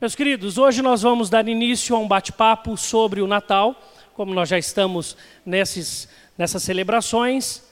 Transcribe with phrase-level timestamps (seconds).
[0.00, 3.74] Meus queridos, hoje nós vamos dar início a um bate-papo sobre o Natal,
[4.14, 7.64] como nós já estamos nesses, nessas celebrações,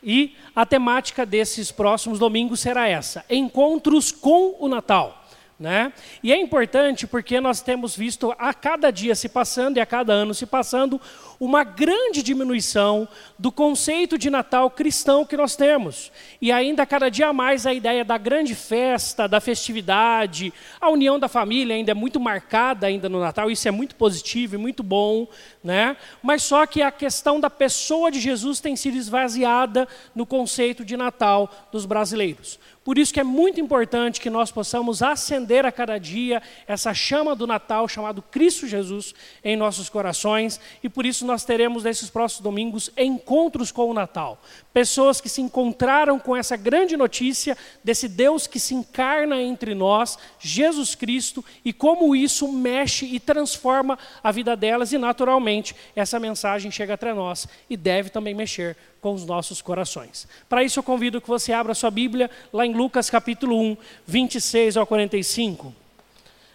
[0.00, 5.24] e a temática desses próximos domingos será essa: encontros com o Natal.
[5.58, 5.92] Né?
[6.22, 10.12] E é importante porque nós temos visto a cada dia se passando e a cada
[10.12, 11.00] ano se passando
[11.44, 16.12] uma grande diminuição do conceito de Natal cristão que nós temos.
[16.40, 21.26] E ainda cada dia mais a ideia da grande festa, da festividade, a união da
[21.26, 25.26] família ainda é muito marcada ainda no Natal, isso é muito positivo e muito bom,
[25.64, 25.96] né?
[26.22, 30.96] Mas só que a questão da pessoa de Jesus tem sido esvaziada no conceito de
[30.96, 32.56] Natal dos brasileiros.
[32.84, 37.36] Por isso que é muito importante que nós possamos acender a cada dia essa chama
[37.36, 42.42] do Natal chamado Cristo Jesus em nossos corações e por isso nós teremos nesses próximos
[42.42, 44.38] domingos encontros com o Natal.
[44.72, 50.18] Pessoas que se encontraram com essa grande notícia desse Deus que se encarna entre nós,
[50.38, 56.70] Jesus Cristo, e como isso mexe e transforma a vida delas e naturalmente essa mensagem
[56.70, 60.28] chega até nós e deve também mexer com os nossos corações.
[60.48, 63.76] Para isso eu convido que você abra sua Bíblia lá em Lucas capítulo 1,
[64.06, 65.81] 26 ao 45.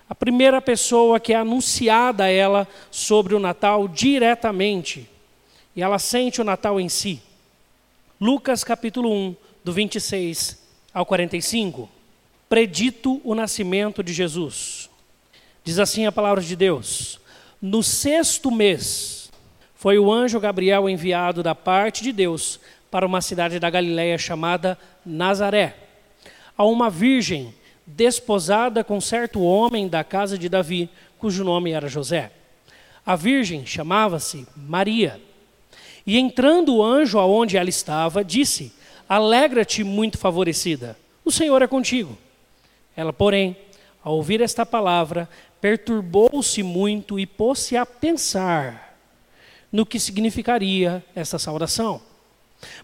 [0.09, 5.09] A primeira pessoa que é anunciada a ela sobre o Natal diretamente,
[5.75, 7.21] e ela sente o Natal em si.
[8.19, 11.89] Lucas capítulo 1, do 26 ao 45.
[12.47, 14.89] Predito o nascimento de Jesus.
[15.63, 17.19] Diz assim a palavra de Deus:
[17.61, 19.29] No sexto mês,
[19.75, 24.79] foi o anjo Gabriel enviado da parte de Deus para uma cidade da Galiléia chamada
[25.05, 25.75] Nazaré,
[26.57, 27.53] a uma virgem
[27.87, 32.31] desposada com certo homem da casa de Davi, cujo nome era José.
[33.05, 35.21] A virgem chamava-se Maria.
[36.05, 38.73] E entrando o anjo aonde ela estava, disse:
[39.07, 42.17] Alegra-te, muito favorecida, o Senhor é contigo.
[42.95, 43.55] Ela, porém,
[44.03, 45.29] ao ouvir esta palavra,
[45.61, 48.97] perturbou-se muito e pôs-se a pensar
[49.71, 52.01] no que significaria essa saudação.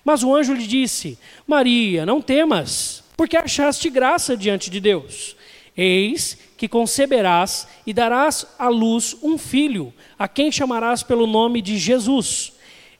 [0.03, 5.35] Mas o anjo lhe disse: Maria, não temas, porque achaste graça diante de Deus.
[5.75, 11.78] Eis que conceberás e darás à luz um filho, a quem chamarás pelo nome de
[11.78, 12.53] Jesus.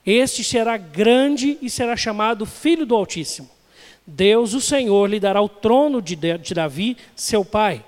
[0.04, 3.48] Este será grande e será chamado Filho do Altíssimo.
[4.06, 6.14] Deus, o Senhor, lhe dará o trono de
[6.54, 7.82] Davi, seu pai.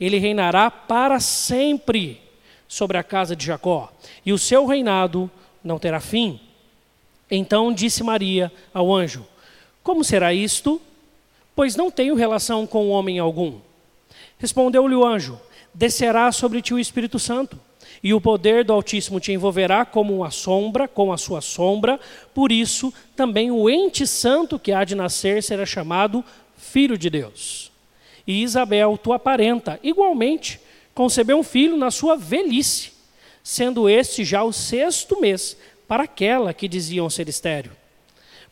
[0.00, 2.20] Ele reinará para sempre
[2.66, 3.92] sobre a casa de Jacó,
[4.24, 5.30] e o seu reinado
[5.62, 6.40] não terá fim.
[7.30, 9.24] Então disse Maria ao anjo:
[9.82, 10.80] Como será isto?
[11.60, 13.58] Pois não tenho relação com homem algum.
[14.38, 15.38] Respondeu-lhe o anjo:
[15.74, 17.60] Descerá sobre ti o Espírito Santo,
[18.02, 22.00] e o poder do Altíssimo te envolverá como uma sombra, com a sua sombra.
[22.32, 26.24] Por isso, também o ente santo que há de nascer será chamado
[26.56, 27.70] Filho de Deus.
[28.26, 30.58] E Isabel, tua parenta, igualmente,
[30.94, 32.92] concebeu um filho na sua velhice
[33.44, 37.72] sendo este já o sexto mês para aquela que diziam ser estéreo.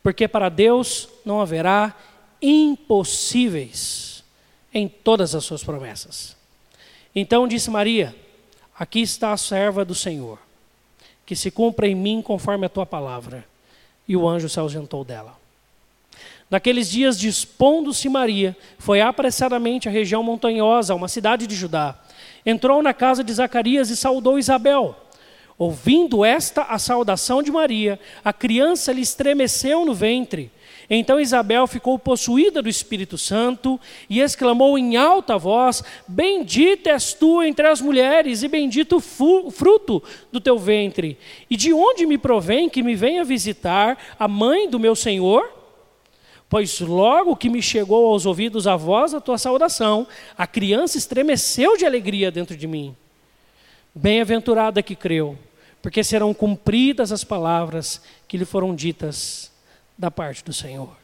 [0.02, 1.94] Porque para Deus não haverá
[2.40, 4.24] impossíveis
[4.72, 6.36] em todas as suas promessas.
[7.14, 8.14] Então disse Maria:
[8.78, 10.38] Aqui está a serva do Senhor,
[11.24, 13.44] que se cumpra em mim conforme a tua palavra.
[14.06, 15.36] E o anjo se ausentou dela.
[16.50, 21.98] Naqueles dias, dispondo-se Maria, foi apressadamente à região montanhosa, a uma cidade de Judá
[22.44, 24.96] entrou na casa de Zacarias e saudou Isabel.
[25.58, 30.50] Ouvindo esta a saudação de Maria, a criança lhe estremeceu no ventre.
[30.90, 33.78] Então Isabel ficou possuída do Espírito Santo
[34.08, 40.02] e exclamou em alta voz: Bendita és tu entre as mulheres, e bendito o fruto
[40.32, 41.18] do teu ventre.
[41.50, 45.52] E de onde me provém que me venha visitar a mãe do meu Senhor?
[46.48, 50.06] Pois logo que me chegou aos ouvidos a voz da tua saudação,
[50.36, 52.96] a criança estremeceu de alegria dentro de mim.
[53.94, 55.38] Bem-aventurada que creu,
[55.82, 59.52] porque serão cumpridas as palavras que lhe foram ditas
[59.98, 60.96] da parte do Senhor.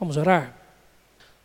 [0.00, 0.56] Vamos orar?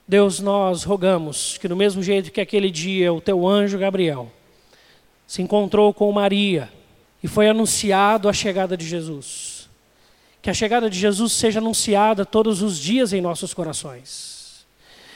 [0.08, 4.32] Deus, nós rogamos que, do mesmo jeito que aquele dia o teu anjo Gabriel
[5.28, 6.72] se encontrou com Maria
[7.22, 9.70] e foi anunciado a chegada de Jesus,
[10.42, 14.66] que a chegada de Jesus seja anunciada todos os dias em nossos corações.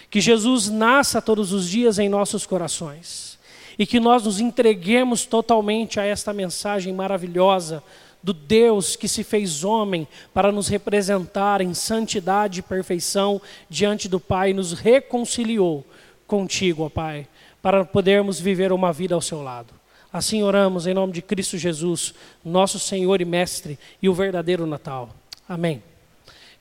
[0.10, 3.38] Que Jesus nasça todos os dias em nossos corações.
[3.78, 7.84] E que nós nos entreguemos totalmente a esta mensagem maravilhosa
[8.28, 14.20] do Deus que se fez homem para nos representar em santidade e perfeição diante do
[14.20, 15.86] Pai, nos reconciliou
[16.28, 17.26] contigo, ó Pai,
[17.62, 19.74] para podermos viver uma vida ao seu lado.
[20.12, 22.14] Assim oramos em nome de Cristo Jesus,
[22.44, 25.10] nosso Senhor e Mestre e o verdadeiro Natal.
[25.48, 25.82] Amém.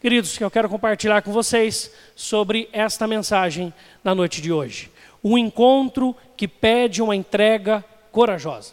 [0.00, 3.74] Queridos, que eu quero compartilhar com vocês sobre esta mensagem
[4.04, 4.88] na noite de hoje.
[5.24, 8.72] Um encontro que pede uma entrega corajosa.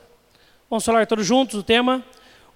[0.69, 2.05] Vamos falar todos juntos o tema?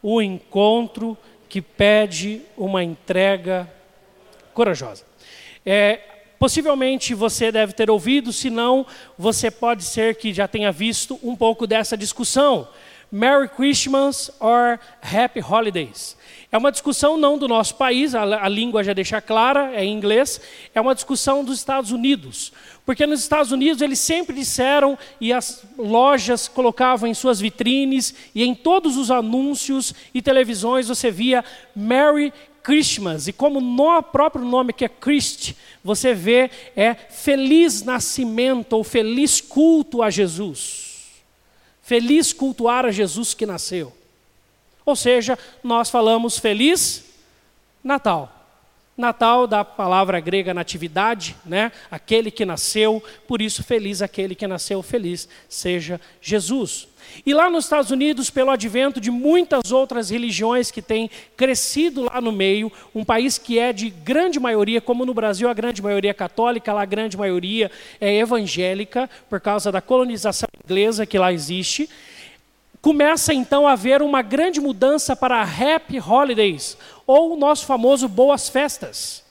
[0.01, 1.17] O encontro
[1.47, 3.71] que pede uma entrega
[4.53, 5.05] corajosa.
[5.65, 5.99] É,
[6.39, 8.85] possivelmente você deve ter ouvido, se não,
[9.17, 12.67] você pode ser que já tenha visto um pouco dessa discussão.
[13.11, 16.16] Merry Christmas or Happy Holidays.
[16.49, 19.93] É uma discussão não do nosso país, a, a, língua já deixa clara, é em
[19.93, 20.39] inglês,
[20.73, 22.53] é uma discussão dos Estados Unidos.
[22.85, 28.43] Porque nos Estados Unidos eles sempre disseram, e as lojas colocavam em suas vitrines, e
[28.43, 31.43] em todos os anúncios e televisões você via
[31.75, 32.31] Merry
[32.63, 33.27] Christmas.
[33.27, 35.53] E como no próprio nome que é Christ,
[35.83, 41.23] você vê é feliz nascimento ou feliz culto a Jesus.
[41.81, 43.93] Feliz cultuar a Jesus que nasceu.
[44.87, 47.03] Ou seja, nós falamos feliz
[47.83, 48.33] Natal.
[48.95, 51.73] Natal da palavra grega natividade, né?
[51.91, 56.87] Aquele que nasceu, por isso feliz aquele que nasceu, feliz seja Jesus.
[57.25, 62.21] E lá nos Estados Unidos, pelo advento de muitas outras religiões que têm crescido lá
[62.21, 66.11] no meio, um país que é de grande maioria, como no Brasil a grande maioria
[66.11, 67.69] é católica, lá a grande maioria
[67.99, 71.89] é evangélica, por causa da colonização inglesa que lá existe,
[72.87, 78.47] começa então a haver uma grande mudança para Happy Holidays, ou o nosso famoso Boas
[78.47, 79.25] Festas.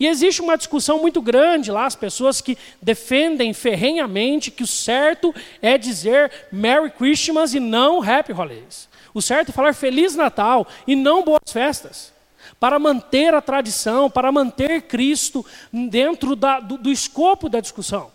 [0.00, 5.32] E existe uma discussão muito grande lá, as pessoas que defendem ferrenhamente que o certo
[5.62, 8.88] é dizer Merry Christmas e não Happy Holidays.
[9.14, 12.12] O certo é falar Feliz Natal e não Boas Festas.
[12.58, 18.10] Para manter a tradição, para manter Cristo dentro da, do, do escopo da discussão.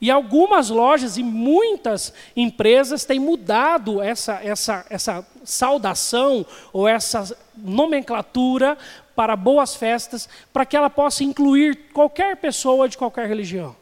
[0.00, 8.78] E algumas lojas e muitas empresas têm mudado essa, essa, essa saudação ou essa nomenclatura
[9.14, 13.76] para boas festas, para que ela possa incluir qualquer pessoa de qualquer religião.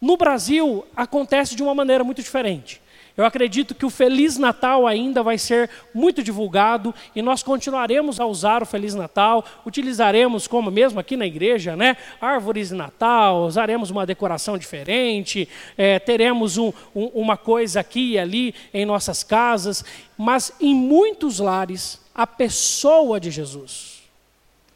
[0.00, 2.80] No Brasil, acontece de uma maneira muito diferente.
[3.16, 8.26] Eu acredito que o Feliz Natal ainda vai ser muito divulgado e nós continuaremos a
[8.26, 13.88] usar o Feliz Natal, utilizaremos, como mesmo aqui na igreja, né, árvores de Natal, usaremos
[13.90, 19.84] uma decoração diferente, é, teremos um, um, uma coisa aqui e ali em nossas casas,
[20.18, 24.02] mas em muitos lares, a pessoa de Jesus,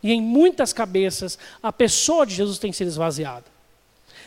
[0.01, 3.58] e em muitas cabeças, a pessoa de Jesus tem sido esvaziada.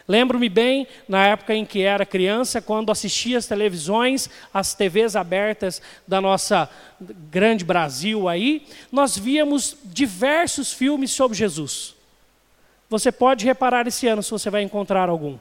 [0.08, 5.82] Lembro-me bem, na época em que era criança, quando assistia as televisões, as TVs abertas
[6.08, 6.70] da nossa
[7.00, 11.96] grande Brasil aí, nós víamos diversos filmes sobre Jesus.
[12.90, 15.38] Você pode reparar esse ano se você vai encontrar algum.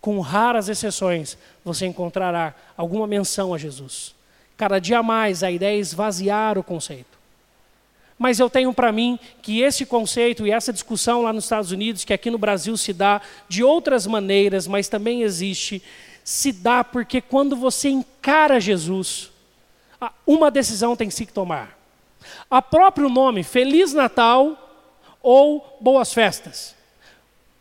[0.00, 4.14] Com raras exceções, você encontrará alguma menção a Jesus.
[4.56, 7.17] Cada dia mais a ideia é esvaziar o conceito.
[8.18, 12.04] Mas eu tenho para mim que esse conceito e essa discussão lá nos Estados Unidos,
[12.04, 15.80] que aqui no Brasil se dá de outras maneiras, mas também existe,
[16.24, 19.30] se dá porque quando você encara Jesus,
[20.26, 21.78] uma decisão tem que se tomar.
[22.50, 24.68] A próprio nome, Feliz Natal
[25.22, 26.74] ou Boas Festas.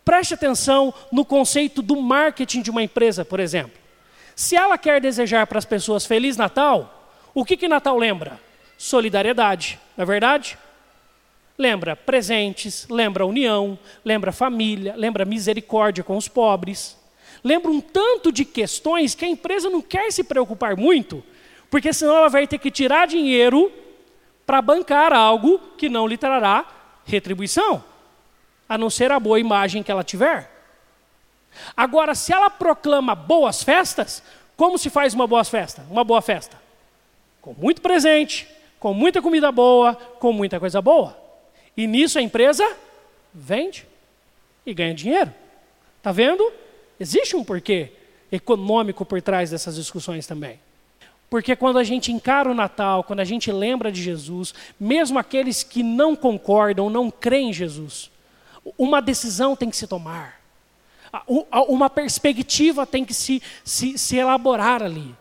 [0.04, 3.78] Preste atenção no conceito do marketing de uma empresa, por exemplo.
[4.36, 8.40] Se ela quer desejar para as pessoas Feliz Natal, o que, que Natal lembra?
[8.78, 10.58] Solidariedade, não é verdade?
[11.58, 16.96] Lembra presentes, lembra união, lembra família, lembra misericórdia com os pobres.
[17.44, 21.24] Lembra um tanto de questões que a empresa não quer se preocupar muito,
[21.70, 23.72] porque senão ela vai ter que tirar dinheiro
[24.46, 26.66] para bancar algo que não lhe trará
[27.06, 27.84] retribuição,
[28.70, 30.52] a não ser a boa imagem que ela tiver.
[31.76, 34.22] Agora, se ela proclama boas festas,
[34.56, 35.86] como se faz uma boa festa?
[35.90, 36.60] Uma boa festa?
[37.42, 38.48] Com muito presente,
[38.80, 41.18] com muita comida boa, com muita coisa boa.
[41.76, 42.66] E nisso a empresa
[43.34, 43.88] vende
[44.66, 45.34] e ganha dinheiro.
[45.98, 46.52] Está vendo?
[47.00, 47.92] Existe um porquê
[48.32, 50.60] econômico por trás dessas discussões também.
[51.30, 55.62] Porque quando a gente encara o Natal, quando a gente lembra de Jesus, mesmo aqueles
[55.62, 58.10] que não concordam, não creem em Jesus,
[58.78, 60.40] uma decisão tem que se tomar.
[61.68, 65.14] Uma perspectiva tem que se, se, se elaborar ali.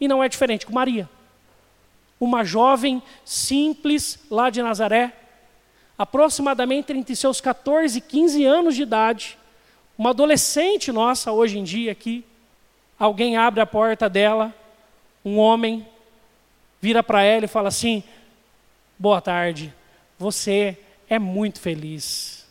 [0.00, 1.08] E não é diferente com Maria
[2.20, 5.12] uma jovem simples lá de Nazaré,
[5.98, 9.38] aproximadamente entre seus 14 e 15 anos de idade,
[9.96, 12.24] uma adolescente nossa hoje em dia aqui,
[12.98, 14.54] alguém abre a porta dela,
[15.24, 15.86] um homem
[16.80, 18.02] vira para ela e fala assim:
[18.98, 19.74] Boa tarde,
[20.18, 22.46] você é muito feliz.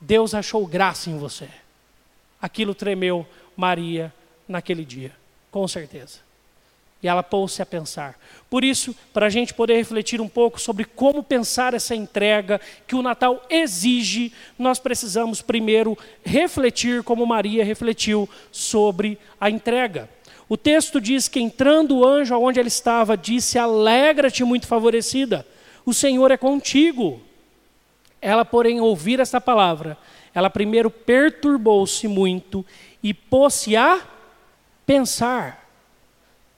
[0.00, 1.48] Deus achou graça em você.
[2.40, 4.12] Aquilo tremeu Maria
[4.48, 5.12] naquele dia,
[5.50, 6.29] com certeza.
[7.02, 8.18] E ela pôs-se a pensar.
[8.50, 12.94] Por isso, para a gente poder refletir um pouco sobre como pensar essa entrega que
[12.94, 20.10] o Natal exige, nós precisamos primeiro refletir como Maria refletiu sobre a entrega.
[20.48, 25.46] O texto diz que entrando o anjo aonde ela estava, disse: Alegra-te, muito favorecida,
[25.86, 27.20] o Senhor é contigo.
[28.20, 29.96] Ela, porém, ouvir esta palavra,
[30.34, 32.66] ela primeiro perturbou-se muito
[33.02, 34.02] e pôs-se a
[34.84, 35.69] pensar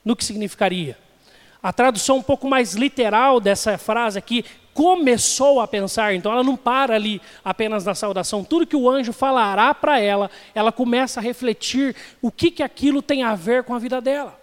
[0.04, 0.98] no que significaria.
[1.62, 4.44] A tradução um pouco mais literal dessa frase aqui,
[4.74, 8.42] começou a pensar, então ela não para ali apenas na saudação.
[8.42, 13.02] Tudo que o anjo falará para ela, ela começa a refletir o que, que aquilo
[13.02, 14.40] tem a ver com a vida dela.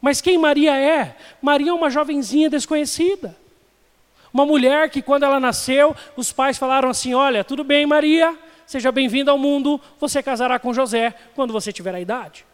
[0.00, 1.16] Mas quem Maria é?
[1.40, 3.36] Maria é uma jovenzinha desconhecida.
[4.32, 8.36] Uma mulher que, quando ela nasceu, os pais falaram assim: Olha, tudo bem, Maria,
[8.66, 12.46] seja bem-vinda ao mundo, você casará com José quando você tiver a idade.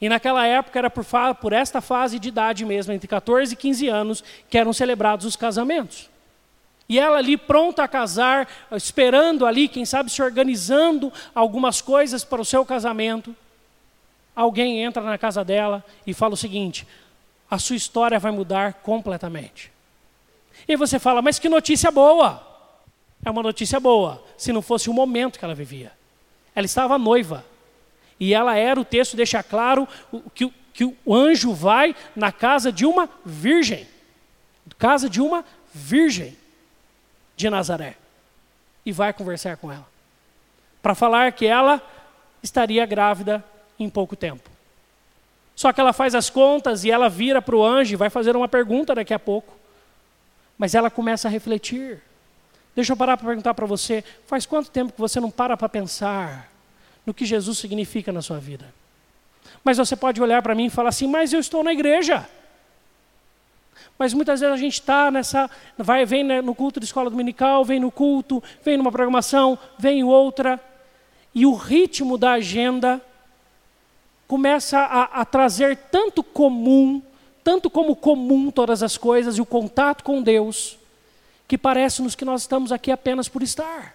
[0.00, 1.04] E naquela época era por,
[1.40, 5.36] por, esta fase de idade mesmo, entre 14 e 15 anos, que eram celebrados os
[5.36, 6.10] casamentos.
[6.88, 12.40] E ela ali pronta a casar, esperando ali, quem sabe se organizando algumas coisas para
[12.42, 13.34] o seu casamento.
[14.36, 16.86] Alguém entra na casa dela e fala o seguinte:
[17.50, 19.72] a sua história vai mudar completamente.
[20.68, 22.54] E você fala, mas que notícia boa!
[23.24, 25.92] É uma notícia boa, se não fosse o momento que ela vivia.
[26.54, 27.44] Ela estava noiva.
[28.18, 29.88] E ela era, o texto deixa claro,
[30.34, 33.86] que, que o anjo vai na casa de uma virgem.
[34.78, 36.36] Casa de uma virgem
[37.36, 37.96] de Nazaré.
[38.86, 39.86] E vai conversar com ela.
[40.82, 41.82] Para falar que ela
[42.42, 43.42] estaria grávida
[43.78, 44.48] em pouco tempo.
[45.56, 48.36] Só que ela faz as contas e ela vira para o anjo e vai fazer
[48.36, 49.54] uma pergunta daqui a pouco.
[50.58, 52.02] Mas ela começa a refletir.
[52.74, 55.68] Deixa eu parar para perguntar para você: faz quanto tempo que você não para para
[55.68, 56.53] pensar
[57.06, 58.72] no que Jesus significa na sua vida?
[59.62, 62.28] Mas você pode olhar para mim e falar assim: mas eu estou na igreja.
[63.98, 67.78] Mas muitas vezes a gente está nessa, vai, vem no culto de escola dominical, vem
[67.78, 70.60] no culto, vem numa programação, vem outra,
[71.32, 73.00] e o ritmo da agenda
[74.26, 77.00] começa a, a trazer tanto comum
[77.44, 80.78] tanto como comum todas as coisas e o contato com Deus,
[81.46, 83.94] que parece-nos que nós estamos aqui apenas por estar.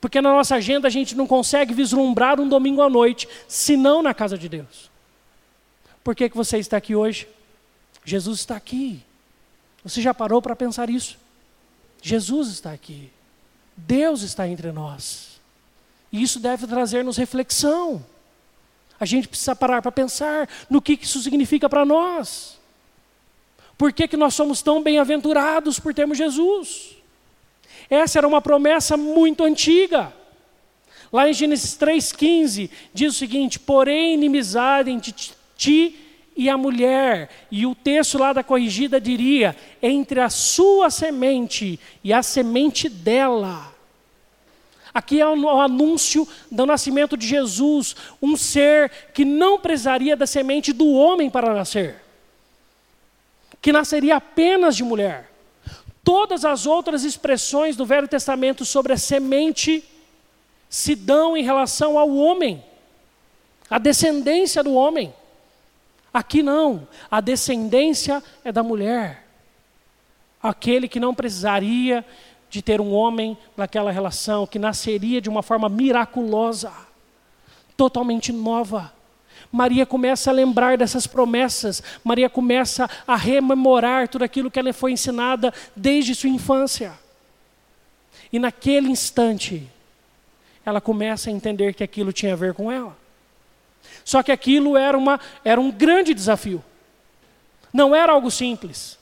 [0.00, 4.14] Porque na nossa agenda a gente não consegue vislumbrar um domingo à noite, senão na
[4.14, 4.90] casa de Deus.
[6.04, 7.28] Por que, que você está aqui hoje?
[8.04, 9.02] Jesus está aqui.
[9.84, 11.18] Você já parou para pensar isso?
[12.00, 13.10] Jesus está aqui.
[13.76, 15.40] Deus está entre nós.
[16.12, 18.04] E isso deve trazer-nos reflexão.
[18.98, 22.58] A gente precisa parar para pensar no que isso significa para nós.
[23.76, 26.97] Por que, que nós somos tão bem-aventurados por termos Jesus?
[27.90, 30.12] Essa era uma promessa muito antiga.
[31.12, 35.14] Lá em Gênesis 3,15 diz o seguinte: porém, inimizade entre
[35.56, 35.96] ti
[36.36, 37.30] e a mulher.
[37.50, 43.74] E o texto lá da corrigida diria: entre a sua semente e a semente dela.
[44.92, 50.72] Aqui é o anúncio do nascimento de Jesus, um ser que não precisaria da semente
[50.72, 52.02] do homem para nascer,
[53.60, 55.27] que nasceria apenas de mulher.
[56.08, 59.84] Todas as outras expressões do Velho Testamento sobre a semente
[60.66, 62.64] se dão em relação ao homem,
[63.68, 65.12] a descendência do homem.
[66.10, 69.26] Aqui não, a descendência é da mulher.
[70.42, 72.02] Aquele que não precisaria
[72.48, 76.72] de ter um homem naquela relação que nasceria de uma forma miraculosa,
[77.76, 78.94] totalmente nova.
[79.50, 84.92] Maria começa a lembrar dessas promessas, Maria começa a rememorar tudo aquilo que ela foi
[84.92, 86.92] ensinada desde sua infância.
[88.32, 89.66] E naquele instante,
[90.64, 92.96] ela começa a entender que aquilo tinha a ver com ela.
[94.04, 96.62] Só que aquilo era, uma, era um grande desafio.
[97.72, 98.98] Não era algo simples.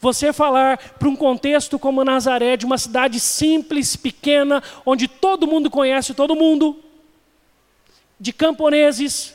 [0.00, 5.70] Você falar para um contexto como Nazaré, de uma cidade simples, pequena, onde todo mundo
[5.70, 6.78] conhece todo mundo,
[8.22, 9.34] de camponeses,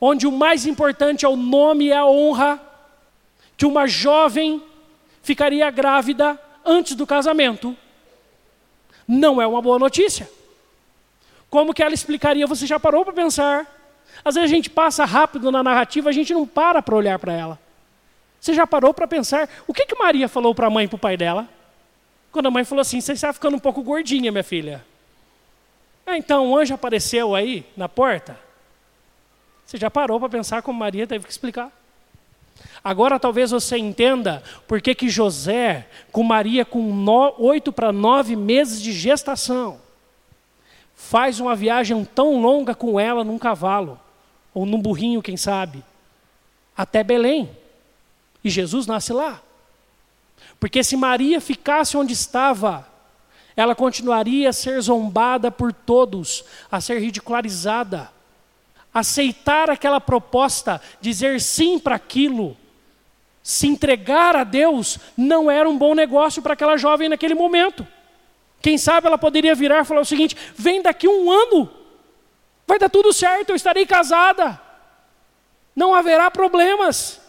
[0.00, 2.58] onde o mais importante é o nome e a honra,
[3.54, 4.62] que uma jovem
[5.22, 7.76] ficaria grávida antes do casamento,
[9.06, 10.26] não é uma boa notícia.
[11.50, 12.46] Como que ela explicaria?
[12.46, 13.66] Você já parou para pensar?
[14.24, 17.34] Às vezes a gente passa rápido na narrativa, a gente não para para olhar para
[17.34, 17.58] ela.
[18.40, 20.96] Você já parou para pensar o que, que Maria falou para a mãe e para
[20.96, 21.46] o pai dela?
[22.32, 24.82] Quando a mãe falou assim: Você está ficando um pouco gordinha, minha filha.
[26.06, 28.38] Ah, então o anjo apareceu aí na porta.
[29.64, 31.72] Você já parou para pensar como Maria teve que explicar?
[32.82, 37.04] Agora talvez você entenda por que, que José, com Maria com
[37.38, 39.80] oito para nove meses de gestação,
[40.94, 44.00] faz uma viagem tão longa com ela num cavalo,
[44.54, 45.82] ou num burrinho, quem sabe
[46.76, 47.48] até Belém.
[48.44, 49.40] E Jesus nasce lá.
[50.60, 52.86] Porque se Maria ficasse onde estava,
[53.56, 58.10] ela continuaria a ser zombada por todos, a ser ridicularizada.
[58.92, 62.56] Aceitar aquela proposta, dizer sim para aquilo,
[63.42, 67.86] se entregar a Deus, não era um bom negócio para aquela jovem naquele momento.
[68.60, 71.70] Quem sabe ela poderia virar e falar o seguinte: vem daqui um ano,
[72.66, 74.60] vai dar tudo certo, eu estarei casada,
[75.74, 77.20] não haverá problemas.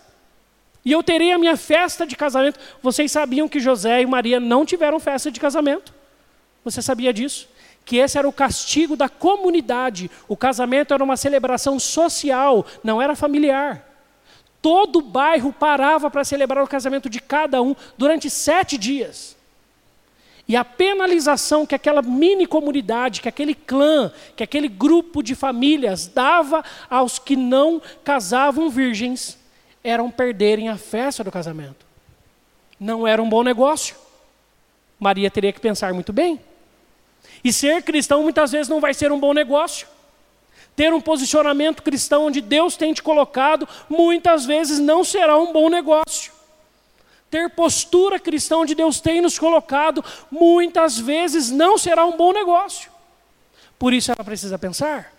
[0.83, 2.57] E eu terei a minha festa de casamento.
[2.81, 5.96] Vocês sabiam que José e Maria não tiveram festa de casamento?
[6.71, 7.47] Você sabia disso?
[7.85, 10.11] Que esse era o castigo da comunidade.
[10.27, 13.87] O casamento era uma celebração social, não era familiar.
[14.61, 19.37] Todo o bairro parava para celebrar o casamento de cada um durante sete dias.
[20.47, 26.07] E a penalização que aquela mini comunidade, que aquele clã, que aquele grupo de famílias
[26.07, 29.37] dava aos que não casavam virgens,
[29.83, 31.85] eram perderem a festa do casamento.
[32.79, 33.95] Não era um bom negócio.
[34.99, 36.39] Maria teria que pensar muito bem.
[37.43, 39.87] E ser cristão muitas vezes não vai ser um bom negócio.
[40.75, 45.69] Ter um posicionamento cristão onde Deus tem te colocado, muitas vezes não será um bom
[45.69, 46.31] negócio.
[47.29, 52.91] Ter postura cristã onde Deus tem nos colocado, muitas vezes não será um bom negócio.
[53.77, 55.13] Por isso ela precisa pensar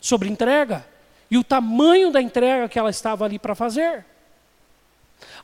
[0.00, 0.86] sobre entrega
[1.30, 4.04] e o tamanho da entrega que ela estava ali para fazer.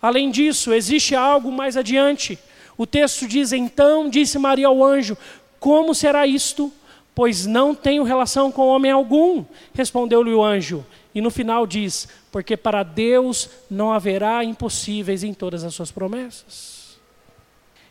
[0.00, 2.38] Além disso, existe algo mais adiante.
[2.76, 5.16] O texto diz: Então disse Maria ao anjo:
[5.62, 6.72] Como será isto?
[7.14, 9.44] Pois não tenho relação com homem algum.
[9.72, 10.84] Respondeu-lhe o anjo.
[11.14, 16.98] E no final diz: porque para Deus não haverá impossíveis em todas as suas promessas.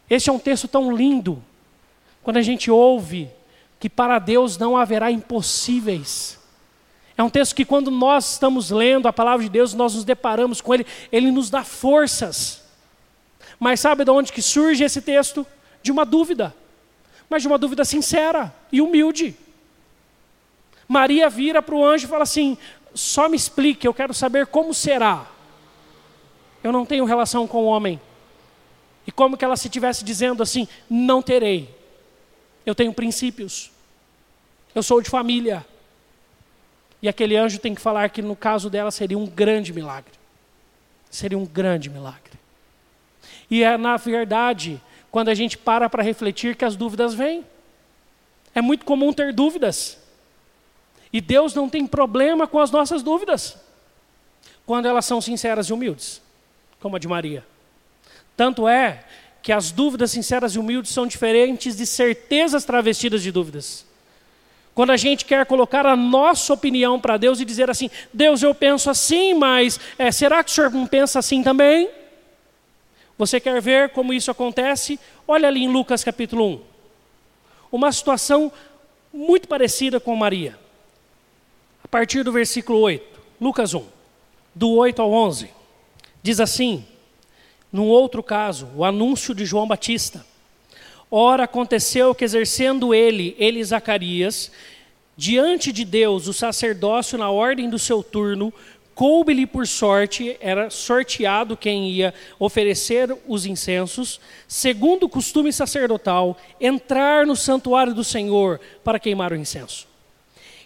[0.09, 1.41] Este é um texto tão lindo,
[2.21, 3.29] quando a gente ouve
[3.79, 6.37] que para Deus não haverá impossíveis.
[7.15, 10.59] É um texto que, quando nós estamos lendo a palavra de Deus, nós nos deparamos
[10.59, 12.65] com ele, ele nos dá forças.
[13.57, 15.47] Mas sabe de onde que surge esse texto?
[15.81, 16.53] De uma dúvida,
[17.31, 19.33] mas de uma dúvida sincera e humilde.
[20.85, 22.57] Maria vira para o anjo e fala assim:
[22.93, 25.25] só me explique, eu quero saber como será.
[26.61, 28.01] Eu não tenho relação com o homem.
[29.07, 31.73] E como que ela se tivesse dizendo assim: não terei.
[32.65, 33.71] Eu tenho princípios.
[34.75, 35.65] Eu sou de família.
[37.01, 40.11] E aquele anjo tem que falar que no caso dela seria um grande milagre.
[41.09, 42.33] Seria um grande milagre.
[43.49, 47.45] E é na verdade, quando a gente para para refletir, que as dúvidas vêm.
[48.55, 49.99] É muito comum ter dúvidas.
[51.11, 53.57] E Deus não tem problema com as nossas dúvidas,
[54.65, 56.21] quando elas são sinceras e humildes,
[56.79, 57.45] como a de Maria.
[58.37, 59.03] Tanto é
[59.41, 63.85] que as dúvidas sinceras e humildes são diferentes de certezas travestidas de dúvidas.
[64.73, 68.55] Quando a gente quer colocar a nossa opinião para Deus e dizer assim: Deus, eu
[68.55, 71.89] penso assim, mas é, será que o Senhor não pensa assim também?
[73.21, 74.99] Você quer ver como isso acontece?
[75.27, 76.61] Olha ali em Lucas capítulo 1.
[77.71, 78.51] Uma situação
[79.13, 80.57] muito parecida com Maria
[81.91, 83.83] partir do versículo 8, Lucas 1,
[84.55, 85.49] do 8 ao 11.
[86.23, 86.85] Diz assim:
[87.71, 90.25] num outro caso, o anúncio de João Batista.
[91.11, 94.51] Ora, aconteceu que, exercendo ele, ele Zacarias,
[95.15, 98.53] diante de Deus, o sacerdócio na ordem do seu turno,
[99.01, 107.25] coube-lhe por sorte, era sorteado quem ia oferecer os incensos, segundo o costume sacerdotal, entrar
[107.25, 109.87] no santuário do Senhor para queimar o incenso.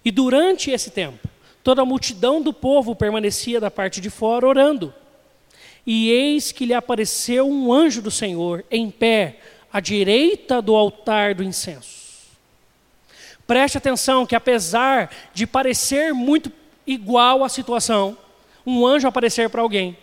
[0.04, 1.30] E durante esse tempo,
[1.63, 4.93] toda a multidão do povo permanecia da parte de fora orando.
[5.88, 9.39] E eis que lhe apareceu um anjo do Senhor em pé,
[9.71, 12.28] à direita do altar do incenso.
[13.48, 16.52] Preste atenção que apesar de parecer muito
[16.86, 18.17] igual a situação,
[18.65, 19.97] um anjo aparecer para alguém,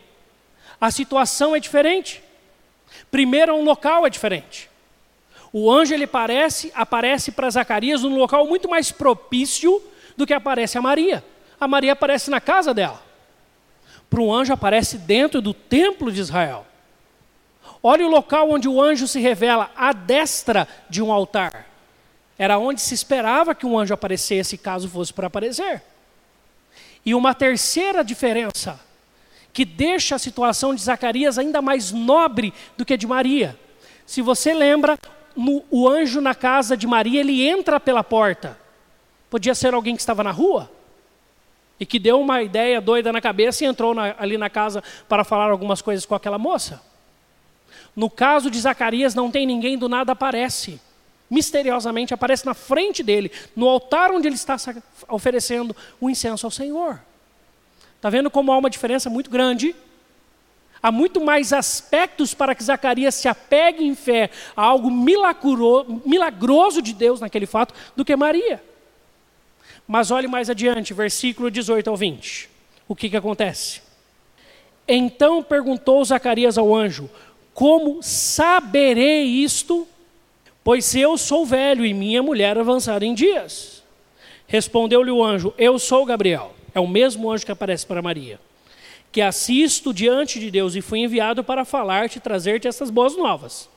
[0.80, 2.22] a situação é diferente.
[3.10, 4.70] Primeiro, um local é diferente.
[5.52, 9.82] O anjo ele aparece, aparece para Zacarias num local muito mais propício
[10.16, 11.24] do que aparece a Maria.
[11.60, 13.02] A Maria aparece na casa dela.
[14.08, 16.66] Para um anjo aparece dentro do templo de Israel.
[17.82, 21.66] Olha o local onde o anjo se revela, à destra de um altar.
[22.38, 25.82] Era onde se esperava que um anjo aparecesse, caso fosse para aparecer.
[27.04, 28.80] E uma terceira diferença,
[29.52, 33.58] que deixa a situação de Zacarias ainda mais nobre do que a de Maria.
[34.06, 34.98] Se você lembra,
[35.36, 38.58] no, o anjo na casa de Maria, ele entra pela porta.
[39.28, 40.70] Podia ser alguém que estava na rua
[41.80, 45.24] e que deu uma ideia doida na cabeça e entrou na, ali na casa para
[45.24, 46.80] falar algumas coisas com aquela moça.
[47.94, 50.80] No caso de Zacarias, não tem ninguém, do nada aparece.
[51.32, 54.54] Misteriosamente aparece na frente dele, no altar onde ele está
[55.08, 57.00] oferecendo o incenso ao Senhor.
[57.96, 59.74] Está vendo como há uma diferença muito grande?
[60.82, 66.82] Há muito mais aspectos para que Zacarias se apegue em fé a algo milagro, milagroso
[66.82, 68.62] de Deus naquele fato do que Maria.
[69.88, 72.50] Mas olhe mais adiante, versículo 18 ao 20.
[72.86, 73.80] O que, que acontece?
[74.86, 77.08] Então perguntou Zacarias ao anjo:
[77.54, 79.88] Como saberei isto?
[80.64, 83.82] Pois eu sou velho e minha mulher avançada em dias.
[84.46, 86.54] Respondeu-lhe o anjo: Eu sou Gabriel.
[86.74, 88.38] É o mesmo anjo que aparece para Maria
[89.12, 93.68] que assisto diante de Deus e fui enviado para falar-te e trazer-te essas boas novas.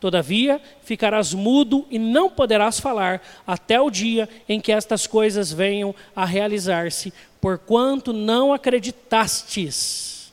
[0.00, 5.94] Todavia, ficarás mudo e não poderás falar até o dia em que estas coisas venham
[6.16, 10.32] a realizar-se, porquanto não acreditastes.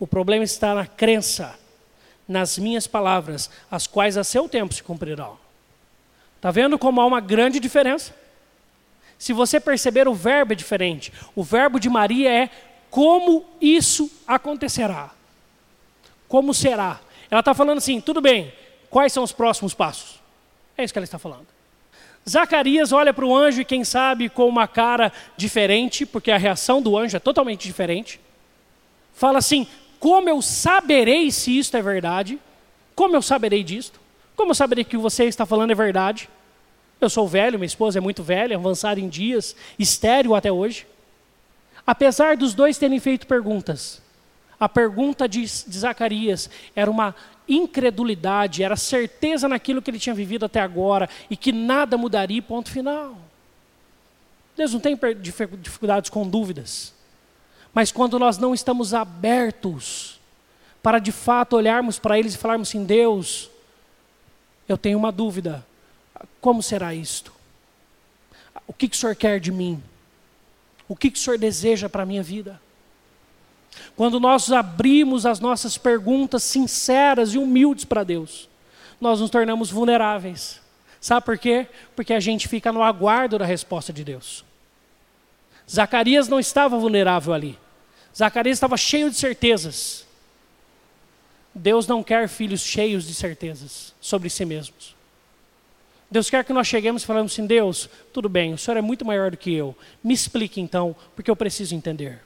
[0.00, 1.54] O problema está na crença,
[2.26, 5.38] nas minhas palavras, as quais a seu tempo se cumprirão.
[6.36, 8.14] Está vendo como há uma grande diferença?
[9.18, 11.12] Se você perceber, o verbo é diferente.
[11.34, 12.50] O verbo de Maria é
[12.90, 15.10] como isso acontecerá?
[16.28, 17.00] Como será?
[17.30, 18.52] Ela está falando assim: tudo bem,
[18.90, 20.20] quais são os próximos passos?
[20.76, 21.46] É isso que ela está falando.
[22.28, 26.80] Zacarias olha para o anjo e, quem sabe, com uma cara diferente, porque a reação
[26.80, 28.20] do anjo é totalmente diferente.
[29.12, 29.66] Fala assim:
[30.04, 32.38] Como eu saberei se isto é verdade?
[32.94, 33.98] Como eu saberei disto?
[34.36, 36.28] Como eu saberei que o que você está falando é verdade?
[37.00, 40.86] Eu sou velho, minha esposa é muito velha, avançada em dias, estéreo até hoje.
[41.86, 44.02] Apesar dos dois terem feito perguntas,
[44.60, 47.14] a pergunta de, de Zacarias era uma
[47.48, 52.70] incredulidade, era certeza naquilo que ele tinha vivido até agora e que nada mudaria, ponto
[52.70, 53.16] final.
[54.54, 56.93] Deus não tem dificuldades com dúvidas.
[57.74, 60.20] Mas quando nós não estamos abertos
[60.82, 63.50] para de fato olharmos para eles e falarmos assim: Deus,
[64.68, 65.66] eu tenho uma dúvida,
[66.40, 67.32] como será isto?
[68.66, 69.82] O que, que o Senhor quer de mim?
[70.88, 72.60] O que, que o Senhor deseja para a minha vida?
[73.96, 78.48] Quando nós abrimos as nossas perguntas sinceras e humildes para Deus,
[79.00, 80.60] nós nos tornamos vulneráveis.
[81.00, 81.66] Sabe por quê?
[81.96, 84.44] Porque a gente fica no aguardo da resposta de Deus.
[85.70, 87.58] Zacarias não estava vulnerável ali.
[88.16, 90.06] Zacarias estava cheio de certezas.
[91.54, 94.94] Deus não quer filhos cheios de certezas sobre si mesmos.
[96.10, 99.04] Deus quer que nós cheguemos e falemos assim: Deus, tudo bem, o Senhor é muito
[99.04, 99.76] maior do que eu.
[100.02, 102.20] Me explique então, porque eu preciso entender.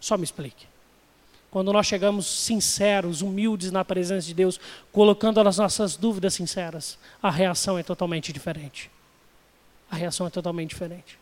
[0.00, 0.66] Só me explique.
[1.50, 4.60] Quando nós chegamos sinceros, humildes na presença de Deus,
[4.92, 8.90] colocando as nossas dúvidas sinceras, a reação é totalmente diferente.
[9.90, 11.18] A reação é totalmente diferente.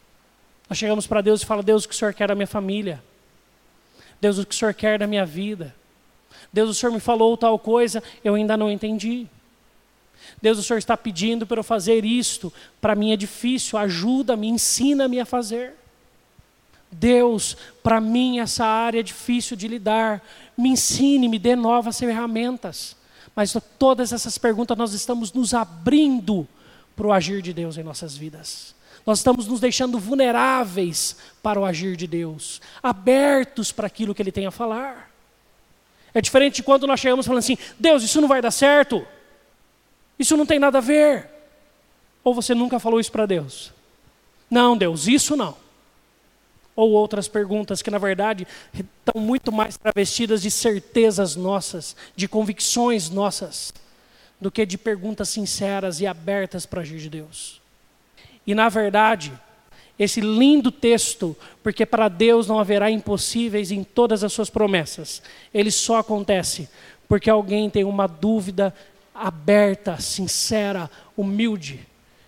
[0.69, 3.03] Nós chegamos para Deus e falamos: Deus, o que o Senhor quer da minha família?
[4.21, 5.75] Deus, o que o Senhor quer da minha vida?
[6.53, 9.27] Deus, o Senhor me falou tal coisa, eu ainda não entendi.
[10.41, 15.21] Deus, o Senhor está pedindo para eu fazer isto, para mim é difícil, ajuda-me, ensina-me
[15.21, 15.75] a fazer.
[16.91, 20.23] Deus, para mim essa área é difícil de lidar,
[20.57, 22.97] me ensine, me dê novas ferramentas.
[23.35, 26.47] Mas todas essas perguntas nós estamos nos abrindo
[26.95, 28.74] para o agir de Deus em nossas vidas.
[29.07, 34.33] Nós estamos nos deixando vulneráveis para o agir de Deus, abertos para aquilo que Ele
[34.33, 35.11] tem a falar.
[36.15, 39.07] É diferente de quando nós chegamos falando assim: Deus, isso não vai dar certo.
[40.19, 41.29] Isso não tem nada a ver.
[42.23, 43.73] Ou você nunca falou isso para Deus?
[44.49, 45.57] Não, Deus, isso não.
[46.77, 53.11] Ou outras perguntas que, na verdade, estão muito mais travestidas de certezas nossas, de convicções
[53.11, 53.75] nossas,
[54.41, 57.61] do que de perguntas sinceras e abertas para agir de Deus.
[58.47, 59.33] E, na verdade,
[59.99, 65.71] esse lindo texto, porque para Deus não haverá impossíveis em todas as suas promessas, ele
[65.71, 66.69] só acontece
[67.09, 68.75] porque alguém tem uma dúvida
[69.15, 71.87] aberta, sincera, humilde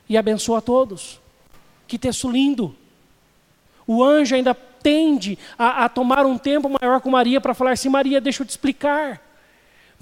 [0.09, 1.21] e abençoa a todos.
[1.89, 2.75] Que texto lindo!
[3.87, 7.89] O anjo ainda tende a, a tomar um tempo maior com Maria para falar assim:
[7.89, 9.21] Maria, deixa eu te explicar.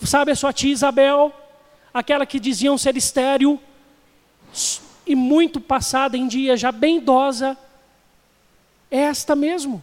[0.02, 1.32] Sabe a sua tia Isabel,
[1.92, 3.60] aquela que diziam ser estéril
[5.06, 7.56] e muito passada em dia, já bem idosa,
[8.90, 9.82] é esta mesmo.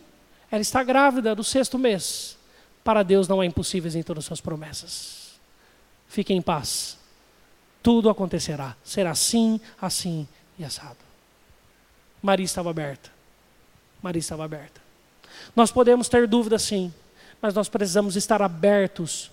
[0.50, 2.38] Ela está grávida do sexto mês.
[2.84, 5.40] Para Deus não há impossíveis em todas as suas promessas.
[6.08, 6.98] Fique em paz.
[7.82, 8.76] Tudo acontecerá.
[8.84, 10.98] Será assim, assim e assado.
[12.22, 13.10] Maria estava aberta.
[14.02, 14.82] Maria estava aberta.
[15.56, 16.94] Nós podemos ter dúvidas sim,
[17.42, 19.32] mas nós precisamos estar abertos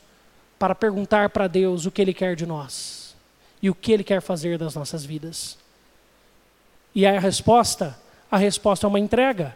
[0.58, 3.14] para perguntar para Deus o que Ele quer de nós
[3.62, 5.58] e o que Ele quer fazer das nossas vidas.
[6.98, 7.96] E a resposta,
[8.28, 9.54] a resposta é uma entrega.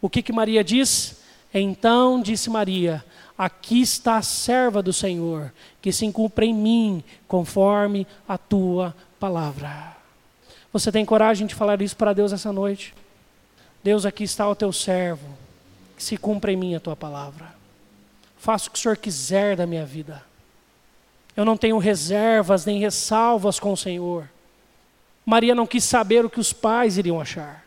[0.00, 1.20] O que, que Maria diz?
[1.52, 3.04] Então disse Maria:
[3.36, 9.98] Aqui está a serva do Senhor, que se cumpra em mim, conforme a tua palavra.
[10.72, 12.94] Você tem coragem de falar isso para Deus essa noite?
[13.84, 15.36] Deus, aqui está o teu servo.
[15.94, 17.54] que se cumpra em mim a tua palavra.
[18.38, 20.24] Faça o que o Senhor quiser da minha vida.
[21.36, 24.26] Eu não tenho reservas nem ressalvas com o Senhor.
[25.28, 27.62] Maria não quis saber o que os pais iriam achar.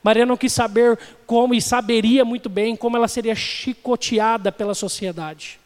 [0.00, 5.58] Maria não quis saber como, e saberia muito bem como ela seria chicoteada pela sociedade.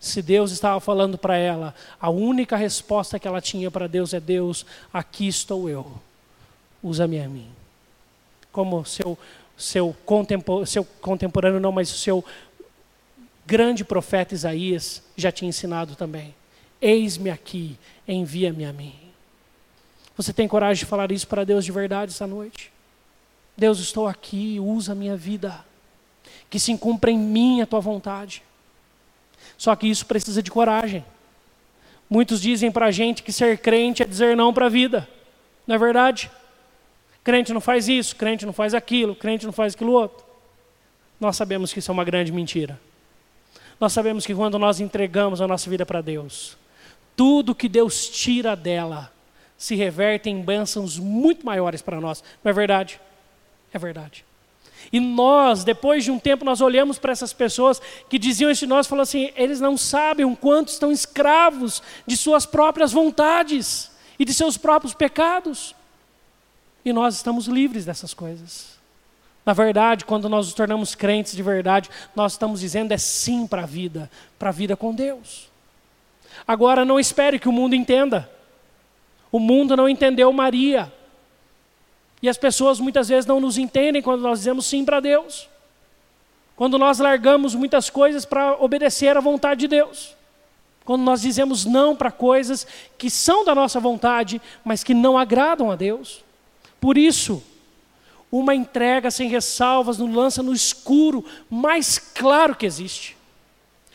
[0.00, 4.18] Se Deus estava falando para ela, a única resposta que ela tinha para Deus é:
[4.18, 5.86] Deus, aqui estou eu,
[6.82, 7.46] usa-me a mim.
[8.50, 9.16] Como seu,
[9.56, 12.24] seu, contempor, seu contemporâneo, não, mas o seu
[13.46, 16.34] grande profeta Isaías já tinha ensinado também.
[16.80, 17.78] Eis-me aqui,
[18.08, 19.07] envia-me a mim.
[20.18, 22.72] Você tem coragem de falar isso para Deus de verdade essa noite?
[23.56, 25.64] Deus, estou aqui, usa a minha vida.
[26.50, 28.42] Que se cumpra em mim a tua vontade.
[29.56, 31.04] Só que isso precisa de coragem.
[32.10, 35.08] Muitos dizem para a gente que ser crente é dizer não para a vida.
[35.64, 36.28] Não é verdade?
[37.22, 40.26] Crente não faz isso, crente não faz aquilo, crente não faz aquilo outro.
[41.20, 42.80] Nós sabemos que isso é uma grande mentira.
[43.78, 46.56] Nós sabemos que quando nós entregamos a nossa vida para Deus,
[47.14, 49.12] tudo que Deus tira dela
[49.58, 52.22] se reverte em bênçãos muito maiores para nós.
[52.44, 53.00] Não é verdade?
[53.72, 54.24] É verdade.
[54.92, 58.68] E nós, depois de um tempo, nós olhamos para essas pessoas que diziam isso de
[58.68, 64.24] nós, falando assim, eles não sabem o quanto estão escravos de suas próprias vontades e
[64.24, 65.74] de seus próprios pecados.
[66.84, 68.78] E nós estamos livres dessas coisas.
[69.44, 73.62] Na verdade, quando nós nos tornamos crentes de verdade, nós estamos dizendo é sim para
[73.62, 75.50] a vida, para a vida com Deus.
[76.46, 78.30] Agora, não espere que o mundo entenda.
[79.30, 80.92] O mundo não entendeu Maria.
[82.22, 85.48] E as pessoas muitas vezes não nos entendem quando nós dizemos sim para Deus.
[86.56, 90.16] Quando nós largamos muitas coisas para obedecer à vontade de Deus.
[90.84, 95.70] Quando nós dizemos não para coisas que são da nossa vontade, mas que não agradam
[95.70, 96.24] a Deus.
[96.80, 97.42] Por isso,
[98.30, 103.16] uma entrega sem ressalvas nos lança no escuro mais claro que existe.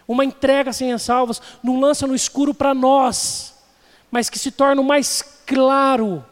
[0.08, 3.53] Uma entrega sem ressalvas nos lança no escuro para nós,
[4.14, 6.24] mas que se torna o mais claro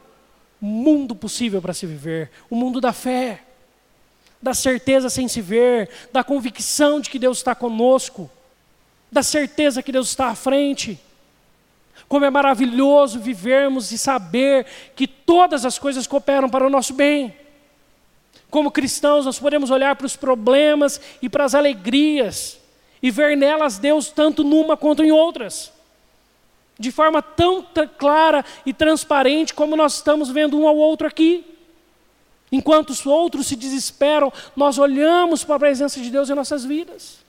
[0.61, 3.41] mundo possível para se viver, o mundo da fé,
[4.39, 8.29] da certeza sem se ver, da convicção de que Deus está conosco,
[9.11, 10.99] da certeza que Deus está à frente.
[12.07, 17.35] Como é maravilhoso vivermos e saber que todas as coisas cooperam para o nosso bem.
[18.51, 22.59] Como cristãos, nós podemos olhar para os problemas e para as alegrias
[23.01, 25.80] e ver nelas Deus tanto numa quanto em outras
[26.79, 27.65] de forma tão
[27.97, 31.45] clara e transparente como nós estamos vendo um ao outro aqui.
[32.51, 37.19] Enquanto os outros se desesperam, nós olhamos para a presença de Deus em nossas vidas.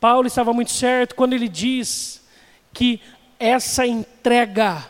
[0.00, 2.22] Paulo estava muito certo quando ele diz
[2.72, 3.00] que
[3.38, 4.84] essa entrega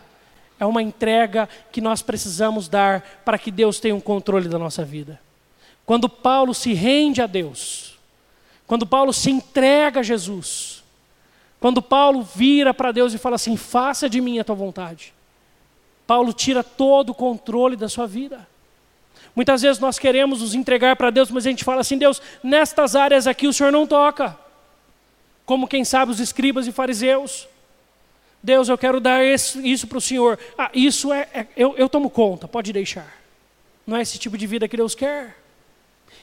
[0.58, 4.84] é uma entrega que nós precisamos dar para que Deus tenha um controle da nossa
[4.84, 5.20] vida.
[5.84, 7.98] Quando Paulo se rende a Deus,
[8.66, 10.73] quando Paulo se entrega a Jesus,
[11.64, 15.14] quando Paulo vira para Deus e fala assim: faça de mim a tua vontade.
[16.06, 18.46] Paulo tira todo o controle da sua vida.
[19.34, 22.94] Muitas vezes nós queremos nos entregar para Deus, mas a gente fala assim: Deus, nestas
[22.94, 24.38] áreas aqui o Senhor não toca.
[25.46, 27.48] Como quem sabe os escribas e fariseus.
[28.42, 30.38] Deus, eu quero dar isso, para o Senhor.
[30.58, 33.10] Ah, isso é, é eu, eu tomo conta, pode deixar.
[33.86, 35.34] Não é esse tipo de vida que Deus quer.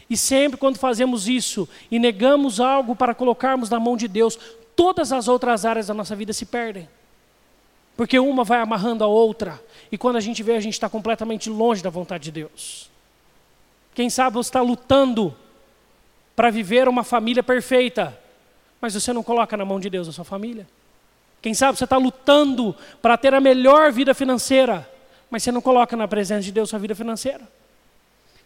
[0.07, 4.37] E sempre quando fazemos isso e negamos algo para colocarmos na mão de Deus,
[4.81, 6.89] todas as outras áreas da nossa vida se perdem.
[7.95, 11.51] Porque uma vai amarrando a outra, e quando a gente vê, a gente está completamente
[11.51, 12.89] longe da vontade de Deus.
[13.93, 15.35] Quem sabe você está lutando
[16.35, 18.19] para viver uma família perfeita,
[18.81, 20.67] mas você não coloca na mão de Deus a sua família.
[21.43, 24.89] Quem sabe você está lutando para ter a melhor vida financeira,
[25.29, 27.47] mas você não coloca na presença de Deus a sua vida financeira.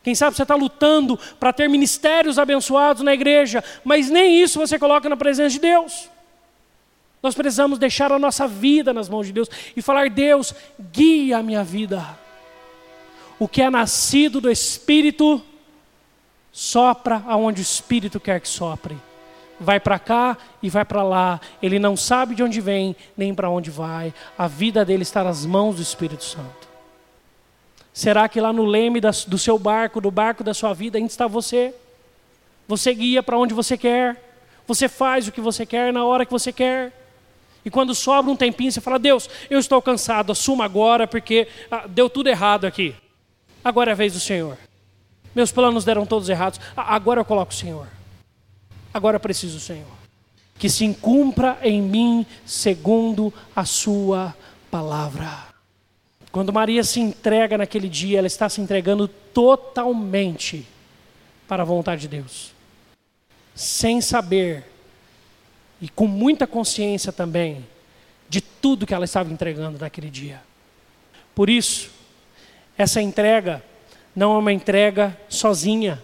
[0.04, 4.78] Quem sabe você está lutando para ter ministérios abençoados na igreja, mas nem isso você
[4.78, 6.14] coloca na presença de Deus.
[7.26, 10.54] Nós precisamos deixar a nossa vida nas mãos de Deus e falar: Deus,
[10.92, 12.06] guia a minha vida.
[13.40, 15.42] O que é nascido do Espírito,
[16.52, 18.96] sopra aonde o Espírito quer que sopre.
[19.60, 21.42] Vai para cá e vai para lá.
[21.64, 24.14] Ele não sabe de onde vem, nem para onde vai.
[24.38, 26.68] A vida dele está nas mãos do Espírito Santo.
[27.92, 31.26] Será que lá no leme do seu barco, do barco da sua vida, ainda está
[31.26, 31.74] você?
[32.68, 34.24] Você guia para onde você quer.
[34.68, 37.02] Você faz o que você quer na hora que você quer.
[37.66, 41.88] E quando sobra um tempinho, você fala: Deus, eu estou cansado, assuma agora, porque ah,
[41.88, 42.96] deu tudo errado aqui.
[43.64, 44.56] Agora é a vez do Senhor.
[45.34, 46.60] Meus planos deram todos errados.
[46.78, 47.88] Agora eu coloco o Senhor.
[48.94, 49.88] Agora eu preciso do Senhor.
[50.58, 54.34] Que se cumpra em mim segundo a Sua
[54.70, 55.48] palavra.
[56.32, 60.68] Quando Maria se entrega naquele dia, ela está se entregando totalmente
[61.48, 62.54] para a vontade de Deus.
[63.56, 64.66] sem saber
[65.82, 67.66] e com muita consciência também
[68.28, 70.42] de tudo que ela estava entregando naquele dia.
[71.34, 71.92] Por isso,
[72.78, 73.64] essa entrega
[74.16, 76.02] não é uma entrega sozinha.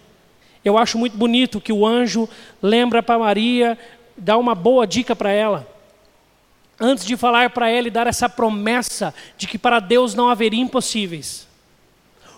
[0.64, 2.30] Eu acho muito bonito que o anjo
[2.62, 3.78] lembra para Maria,
[4.16, 5.68] dá uma boa dica para ela.
[6.80, 10.62] Antes de falar para ela e dar essa promessa de que para Deus não haveria
[10.62, 11.48] impossíveis.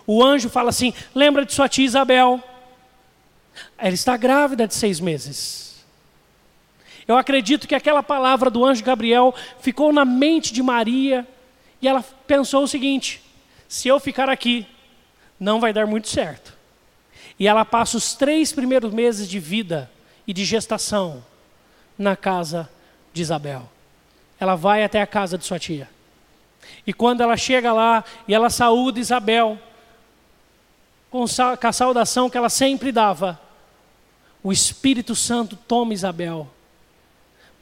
[0.06, 2.42] O anjo fala assim: lembra de sua tia Isabel.
[3.78, 5.63] Ela está grávida de seis meses.
[7.06, 11.26] Eu acredito que aquela palavra do anjo Gabriel ficou na mente de Maria
[11.80, 13.22] e ela pensou o seguinte:
[13.68, 14.66] se eu ficar aqui,
[15.38, 16.54] não vai dar muito certo.
[17.38, 19.90] E ela passa os três primeiros meses de vida
[20.26, 21.24] e de gestação
[21.98, 22.70] na casa
[23.12, 23.68] de Isabel.
[24.40, 25.88] Ela vai até a casa de sua tia.
[26.86, 29.58] E quando ela chega lá e ela saúda Isabel,
[31.10, 33.38] com a saudação que ela sempre dava,
[34.42, 36.53] o Espírito Santo toma Isabel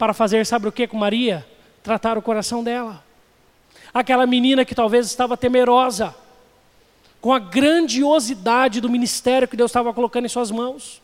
[0.03, 1.47] para fazer, sabe o que com Maria?
[1.81, 3.05] Tratar o coração dela.
[3.95, 6.13] Aquela menina que talvez estava temerosa,
[7.21, 11.01] com a grandiosidade do ministério que Deus estava colocando em suas mãos.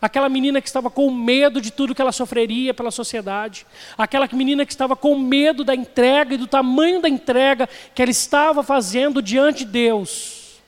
[0.00, 3.66] Aquela menina que estava com medo de tudo que ela sofreria pela sociedade.
[3.98, 8.10] Aquela menina que estava com medo da entrega e do tamanho da entrega que ela
[8.10, 10.58] estava fazendo diante de Deus.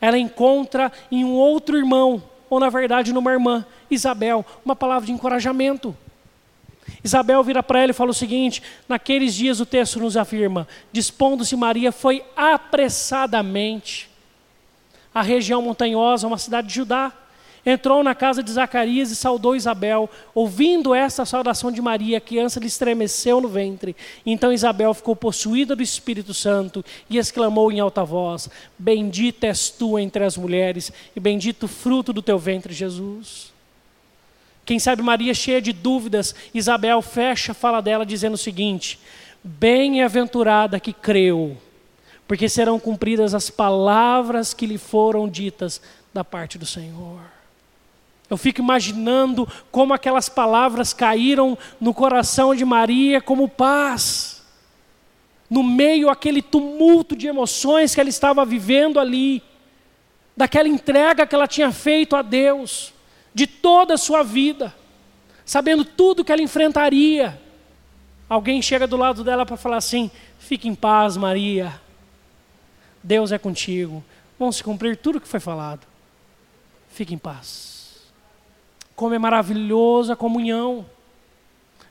[0.00, 5.12] Ela encontra em um outro irmão, ou na verdade numa irmã, Isabel, uma palavra de
[5.12, 5.92] encorajamento.
[7.02, 11.56] Isabel vira para ela e fala o seguinte: naqueles dias o texto nos afirma, dispondo-se
[11.56, 14.08] Maria foi apressadamente
[15.14, 17.12] à região montanhosa, uma cidade de Judá.
[17.64, 20.08] Entrou na casa de Zacarias e saudou Isabel.
[20.34, 23.94] Ouvindo essa saudação de Maria, a criança lhe estremeceu no ventre.
[24.24, 29.98] Então Isabel ficou possuída do Espírito Santo e exclamou em alta voz: Bendita és tu
[29.98, 33.49] entre as mulheres, e bendito o fruto do teu ventre, Jesus.
[34.70, 39.00] Quem sabe Maria cheia de dúvidas, Isabel fecha a fala dela dizendo o seguinte:
[39.42, 41.56] Bem-aventurada que creu,
[42.28, 45.82] porque serão cumpridas as palavras que lhe foram ditas
[46.14, 47.18] da parte do Senhor.
[48.30, 54.46] Eu fico imaginando como aquelas palavras caíram no coração de Maria como paz.
[55.50, 59.42] No meio aquele tumulto de emoções que ela estava vivendo ali,
[60.36, 62.92] daquela entrega que ela tinha feito a Deus
[63.34, 64.74] de toda a sua vida,
[65.44, 67.40] sabendo tudo que ela enfrentaria.
[68.28, 71.80] Alguém chega do lado dela para falar assim: fique em paz, Maria.
[73.02, 74.04] Deus é contigo.
[74.38, 75.86] Vão se cumprir tudo o que foi falado.
[76.90, 78.02] Fique em paz.
[78.94, 80.86] Como é maravilhosa a comunhão.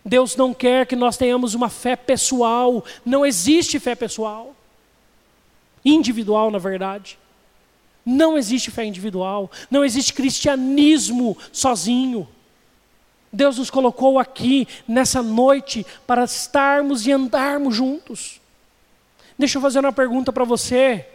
[0.05, 2.83] Deus não quer que nós tenhamos uma fé pessoal.
[3.05, 4.55] Não existe fé pessoal.
[5.83, 7.17] Individual, na verdade.
[8.11, 12.27] Não existe fé individual, não existe cristianismo sozinho.
[13.31, 18.41] Deus nos colocou aqui nessa noite para estarmos e andarmos juntos.
[19.37, 21.07] Deixa eu fazer uma pergunta para você.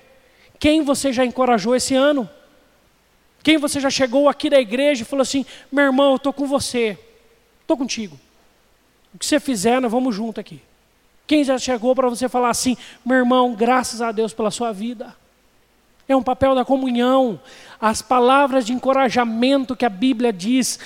[0.60, 2.30] Quem você já encorajou esse ano?
[3.42, 6.46] Quem você já chegou aqui da igreja e falou assim: meu irmão, eu estou com
[6.46, 6.96] você,
[7.60, 8.16] estou contigo.
[9.12, 10.62] O que você fizer, nós vamos junto aqui.
[11.26, 15.23] Quem já chegou para você falar assim: meu irmão, graças a Deus pela sua vida.
[16.08, 17.40] É um papel da comunhão.
[17.80, 20.78] As palavras de encorajamento que a Bíblia diz,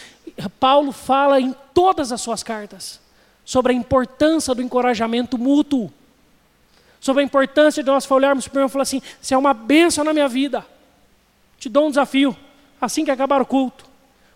[0.60, 3.00] Paulo fala em todas as suas cartas
[3.44, 5.92] sobre a importância do encorajamento mútuo.
[7.00, 10.04] Sobre a importância de nós olharmos para o e falar assim: você é uma bênção
[10.04, 10.66] na minha vida.
[11.58, 12.36] Te dou um desafio.
[12.80, 13.84] Assim que acabar o culto,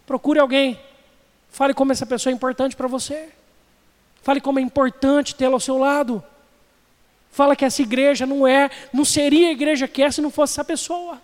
[0.06, 0.80] procure alguém.
[1.50, 3.28] Fale como essa pessoa é importante para você.
[4.22, 6.22] Fale como é importante tê-la ao seu lado.
[7.32, 10.52] Fala que essa igreja não é, não seria a igreja que é se não fosse
[10.52, 11.20] essa pessoa.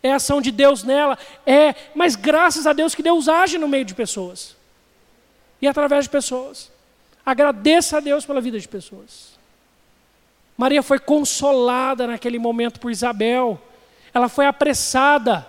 [0.00, 3.66] É a ação de Deus nela, é, mas graças a Deus que Deus age no
[3.66, 4.56] meio de pessoas.
[5.60, 6.70] E através de pessoas.
[7.26, 9.38] Agradeça a Deus pela vida de pessoas.
[10.56, 13.60] Maria foi consolada naquele momento por Isabel.
[14.14, 15.44] Ela foi apressada,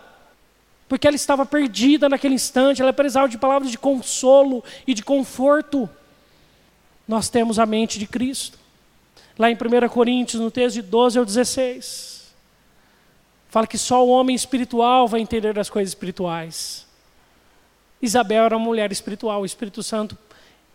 [0.89, 2.82] porque ela estava perdida naquele instante.
[2.82, 5.88] Ela precisava de palavras de consolo e de conforto.
[7.08, 8.61] Nós temos a mente de Cristo
[9.42, 12.32] lá em 1 Coríntios, no texto de 12 ao 16.
[13.50, 16.86] Fala que só o homem espiritual vai entender as coisas espirituais.
[18.00, 20.16] Isabel era uma mulher espiritual, o Espírito Santo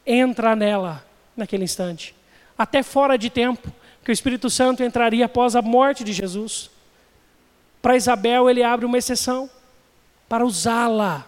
[0.04, 1.06] entra nela
[1.36, 2.12] naquele instante.
[2.58, 3.72] Até fora de tempo,
[4.04, 6.68] que o Espírito Santo entraria após a morte de Jesus.
[7.80, 9.48] Para Isabel, ele abre uma exceção
[10.28, 11.24] para usá-la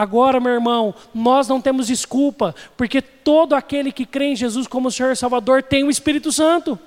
[0.00, 4.90] Agora, meu irmão, nós não temos desculpa, porque todo aquele que crê em Jesus como
[4.90, 6.78] Senhor e Salvador tem o Espírito Santo.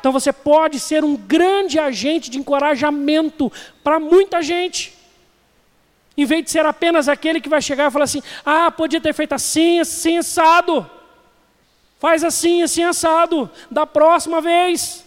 [0.00, 3.52] Então você pode ser um grande agente de encorajamento
[3.84, 4.94] para muita gente.
[6.16, 9.12] em vez de ser apenas aquele que vai chegar e falar assim: ah, podia ter
[9.12, 10.90] feito assim, assim, assado.
[11.98, 15.01] Faz assim, assim, assado, da próxima vez.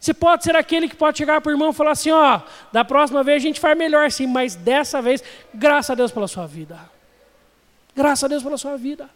[0.00, 2.40] Você pode ser aquele que pode chegar para o irmão e falar assim: ó,
[2.72, 5.22] da próxima vez a gente faz melhor sim, mas dessa vez,
[5.52, 6.78] graças a Deus pela sua vida.
[7.94, 9.10] Graças a Deus pela sua vida.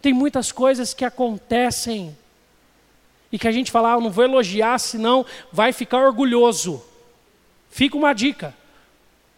[0.00, 2.16] Tem muitas coisas que acontecem
[3.32, 6.82] e que a gente fala, ah, não vou elogiar, senão vai ficar orgulhoso.
[7.68, 8.54] Fica uma dica.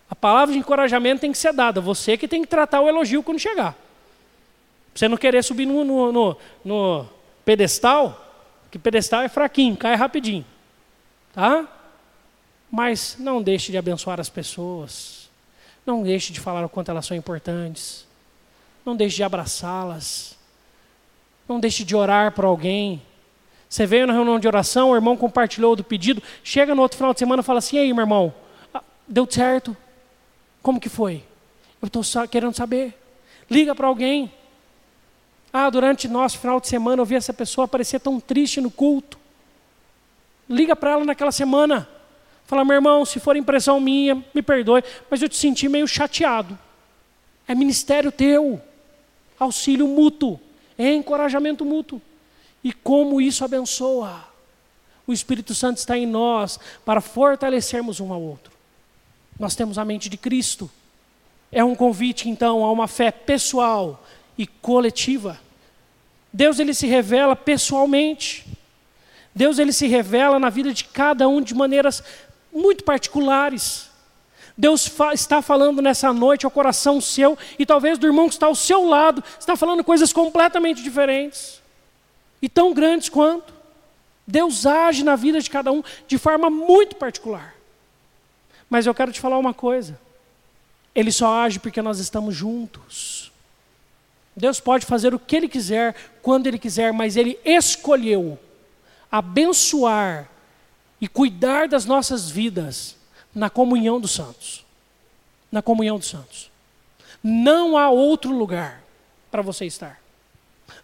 [0.09, 1.81] A palavra de encorajamento tem que ser dada.
[1.81, 3.75] Você que tem que tratar o elogio quando chegar.
[4.95, 7.09] você não querer subir no, no, no, no
[7.45, 8.32] pedestal,
[8.73, 10.47] que pedestal é fraquinho, cai rapidinho.
[11.35, 11.69] Tá?
[12.71, 15.29] Mas não deixe de abençoar as pessoas.
[15.85, 18.07] Não deixe de falar o quanto elas são importantes.
[18.83, 20.39] Não deixe de abraçá-las.
[21.47, 23.03] Não deixe de orar por alguém.
[23.69, 27.13] Você veio na reunião de oração, o irmão compartilhou do pedido, chega no outro final
[27.13, 28.35] de semana e fala assim: e aí, meu irmão,
[28.73, 29.77] ah, deu certo?
[30.63, 31.23] Como que foi?
[31.83, 32.99] Eu estou querendo saber.
[33.51, 34.33] Liga para alguém.
[35.53, 39.19] Ah, durante nosso final de semana eu vi essa pessoa aparecer tão triste no culto.
[40.49, 41.89] Liga para ela naquela semana.
[42.47, 46.59] Fala, meu irmão, se for impressão minha, me perdoe, mas eu te senti meio chateado.
[47.47, 48.61] É ministério teu.
[49.39, 50.41] Auxílio mútuo.
[50.79, 52.01] É encorajamento mútuo.
[52.65, 54.25] E como isso abençoa.
[55.07, 58.53] O Espírito Santo está em nós para fortalecermos um ao outro.
[59.39, 60.71] Nós temos a mente de Cristo.
[61.51, 64.03] É um convite, então, a uma fé pessoal
[64.37, 65.39] e coletiva.
[66.33, 68.47] Deus ele se revela pessoalmente.
[69.35, 72.03] Deus ele se revela na vida de cada um de maneiras
[72.53, 73.91] muito particulares.
[74.57, 78.47] Deus fa está falando nessa noite ao coração seu e talvez do irmão que está
[78.47, 81.63] ao seu lado, está falando coisas completamente diferentes
[82.41, 83.53] e tão grandes quanto.
[84.27, 87.55] Deus age na vida de cada um de forma muito particular.
[88.69, 89.99] Mas eu quero te falar uma coisa.
[90.95, 93.32] Ele só age porque nós estamos juntos.
[94.37, 98.39] Deus pode fazer o que Ele quiser, quando Ele quiser, mas Ele escolheu
[99.11, 100.31] abençoar
[100.99, 102.97] e cuidar das nossas vidas
[103.35, 104.65] na comunhão dos santos.
[105.51, 106.51] Na comunhão dos santos.
[107.23, 108.83] Não há outro lugar
[109.31, 110.01] para você estar.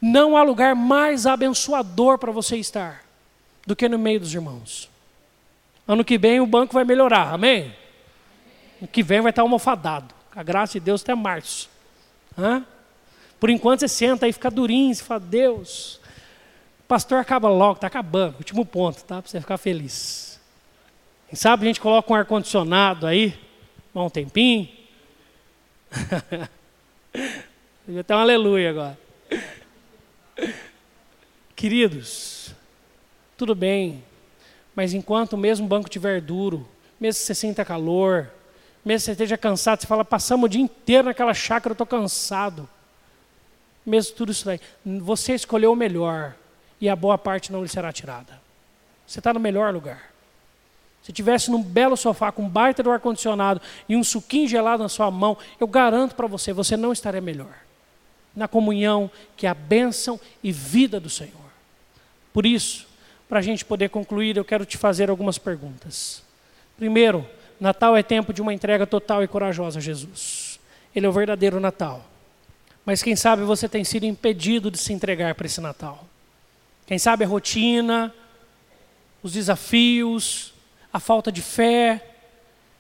[0.01, 3.03] Não há lugar mais abençoador para você estar
[3.67, 4.91] do que no meio dos irmãos.
[5.87, 7.75] Ano que vem o banco vai melhorar, amém?
[8.79, 10.15] Ano que vem vai estar almofadado.
[10.37, 11.71] A graça de Deus até março.
[12.37, 12.65] Hã?
[13.39, 16.01] Por enquanto você senta aí, fica durinho, você fala, Deus,
[16.89, 19.22] pastor acaba logo, está acabando, último ponto, tá?
[19.22, 20.41] Para você ficar feliz.
[21.28, 23.39] Quem sabe a gente coloca um ar-condicionado aí,
[23.95, 24.68] um tempinho.
[27.86, 28.99] Devia ter um aleluia agora.
[31.55, 32.55] Queridos,
[33.36, 34.03] tudo bem,
[34.74, 36.68] mas enquanto o mesmo banco estiver duro,
[37.01, 38.30] mesmo que você sinta calor,
[38.84, 41.86] mesmo que você esteja cansado, você fala, passamos o dia inteiro naquela chácara, eu estou
[41.86, 42.68] cansado.
[43.89, 46.34] Mesmo tudo isso daí, você escolheu o melhor
[46.78, 48.39] e a boa parte não lhe será tirada.
[49.07, 50.12] Você está no melhor lugar.
[51.03, 54.91] Se tivesse num belo sofá com um baita do ar-condicionado e um suquinho gelado na
[54.91, 57.55] sua mão, eu garanto para você, você não estaria melhor.
[58.36, 61.32] Na comunhão que é a bênção e vida do Senhor.
[62.30, 62.86] Por isso,
[63.26, 66.22] para a gente poder concluir, eu quero te fazer algumas perguntas.
[66.76, 67.26] Primeiro,
[67.59, 70.61] Natal é tempo de uma entrega total e corajosa a Jesus.
[70.95, 72.05] Ele é o verdadeiro Natal.
[72.89, 76.07] Mas quem sabe você tem sido impedido de se entregar para esse Natal.
[76.86, 78.14] Quem sabe a rotina,
[79.22, 80.55] os desafios,
[80.91, 82.14] a falta de fé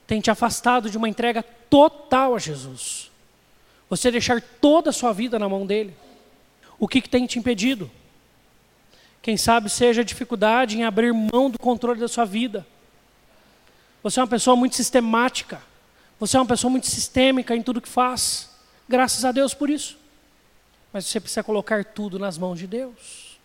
[0.06, 3.10] tem te afastado de uma entrega total a Jesus.
[3.90, 5.94] Você deixar toda a sua vida na mão dele.
[6.78, 7.90] O que, que tem te impedido?
[9.20, 12.66] Quem sabe seja a dificuldade em abrir mão do controle da sua vida.
[14.02, 15.60] Você é uma pessoa muito sistemática.
[16.18, 18.56] Você é uma pessoa muito sistêmica em tudo que faz.
[18.88, 19.98] Graças a Deus por isso.
[20.92, 23.38] Mas você precisa colocar tudo nas mãos de Deus.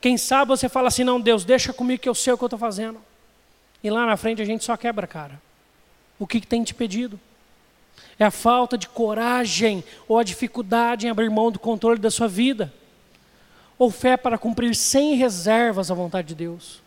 [0.00, 2.46] Quem sabe você fala assim: não, Deus, deixa comigo que eu sei o que eu
[2.46, 3.00] estou fazendo.
[3.82, 5.40] E lá na frente a gente só quebra cara.
[6.18, 7.20] O que, que tem te pedido?
[8.18, 12.28] É a falta de coragem ou a dificuldade em abrir mão do controle da sua
[12.28, 12.72] vida
[13.78, 16.80] ou fé para cumprir sem reservas a vontade de Deus.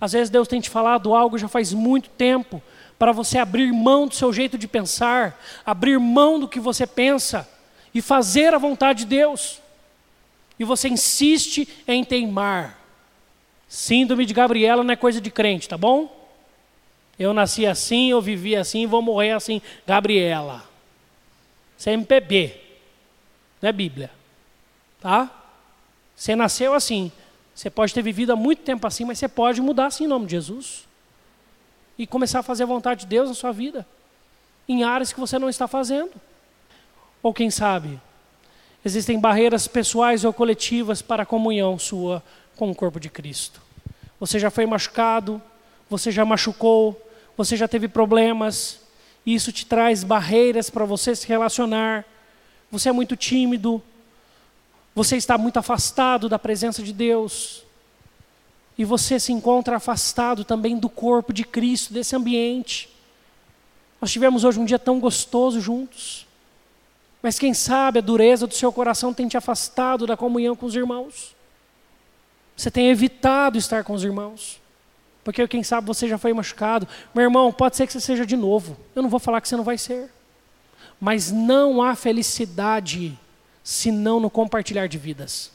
[0.00, 2.62] Às vezes Deus tem te falado algo já faz muito tempo,
[3.00, 7.48] para você abrir mão do seu jeito de pensar, abrir mão do que você pensa
[7.94, 9.58] e fazer a vontade de Deus.
[10.58, 12.78] E você insiste em teimar.
[13.66, 16.14] Síndrome de Gabriela não é coisa de crente, tá bom?
[17.18, 19.62] Eu nasci assim, eu vivi assim, vou morrer assim.
[19.86, 20.62] Gabriela.
[21.78, 22.04] Isso é não
[23.62, 24.10] é Bíblia.
[25.00, 25.30] Tá?
[26.14, 27.10] Você nasceu assim.
[27.54, 30.26] Você pode ter vivido há muito tempo assim, mas você pode mudar assim em nome
[30.26, 30.89] de Jesus.
[32.00, 33.86] E começar a fazer a vontade de Deus na sua vida.
[34.66, 36.12] em áreas que você não está fazendo.
[37.22, 38.00] Ou quem sabe,
[38.84, 42.22] existem barreiras pessoais ou coletivas para a comunhão sua
[42.56, 43.60] com o corpo de Cristo.
[44.18, 45.42] Você já foi machucado,
[45.88, 46.96] você já machucou,
[47.36, 48.80] você já teve problemas,
[49.26, 52.04] e isso te traz barreiras para você se relacionar.
[52.70, 53.82] Você é muito tímido,
[54.94, 57.64] você está muito afastado da presença de Deus.
[58.76, 62.88] E você se encontra afastado também do corpo de Cristo, desse ambiente.
[64.00, 66.26] Nós tivemos hoje um dia tão gostoso juntos.
[67.22, 70.74] Mas quem sabe a dureza do seu coração tem te afastado da comunhão com os
[70.74, 71.36] irmãos.
[72.56, 74.60] Você tem evitado estar com os irmãos.
[75.22, 76.88] Porque quem sabe você já foi machucado.
[77.14, 78.76] Meu irmão, pode ser que você seja de novo.
[78.94, 80.10] Eu não vou falar que você não vai ser.
[80.98, 83.18] Mas não há felicidade
[83.62, 85.50] senão no compartilhar de vidas.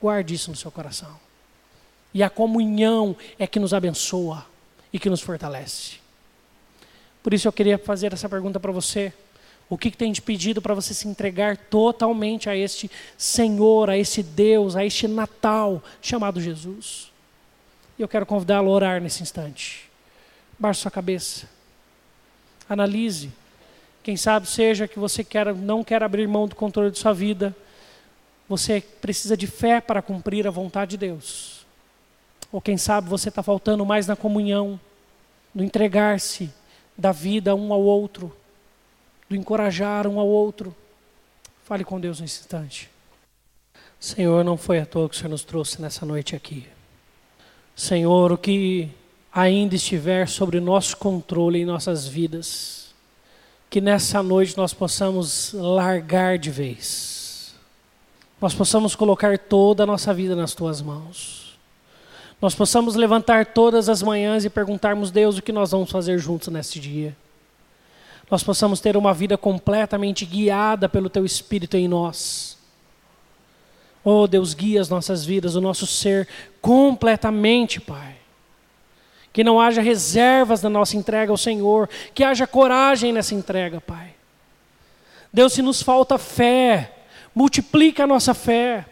[0.00, 1.18] Guarde isso no seu coração.
[2.14, 4.44] E a comunhão é que nos abençoa
[4.92, 5.94] e que nos fortalece.
[7.22, 9.12] Por isso eu queria fazer essa pergunta para você.
[9.70, 13.96] O que, que tem te pedido para você se entregar totalmente a este Senhor, a
[13.96, 17.10] este Deus, a este Natal chamado Jesus?
[17.98, 19.88] E eu quero convidá-lo a orar nesse instante.
[20.58, 21.48] Baixe sua cabeça.
[22.68, 23.30] Analise.
[24.02, 27.56] Quem sabe seja que você quer, não quer abrir mão do controle de sua vida.
[28.48, 31.61] Você precisa de fé para cumprir a vontade de Deus.
[32.52, 34.78] Ou quem sabe você está faltando mais na comunhão,
[35.54, 36.52] no entregar-se
[36.96, 38.36] da vida um ao outro,
[39.26, 40.76] do encorajar um ao outro.
[41.64, 42.90] Fale com Deus nesse instante.
[43.98, 46.66] Senhor, não foi à toa que o Senhor nos trouxe nessa noite aqui.
[47.74, 48.90] Senhor, o que
[49.32, 52.94] ainda estiver sobre nosso controle em nossas vidas,
[53.70, 57.54] que nessa noite nós possamos largar de vez.
[58.38, 61.51] Nós possamos colocar toda a nossa vida nas tuas mãos
[62.42, 66.48] nós possamos levantar todas as manhãs e perguntarmos, Deus, o que nós vamos fazer juntos
[66.48, 67.16] neste dia.
[68.28, 72.58] Nós possamos ter uma vida completamente guiada pelo Teu Espírito em nós.
[74.02, 76.26] Oh, Deus, guia as nossas vidas, o nosso ser
[76.60, 78.16] completamente, Pai.
[79.32, 84.16] Que não haja reservas na nossa entrega ao Senhor, que haja coragem nessa entrega, Pai.
[85.32, 88.84] Deus, se nos falta fé, multiplica a nossa fé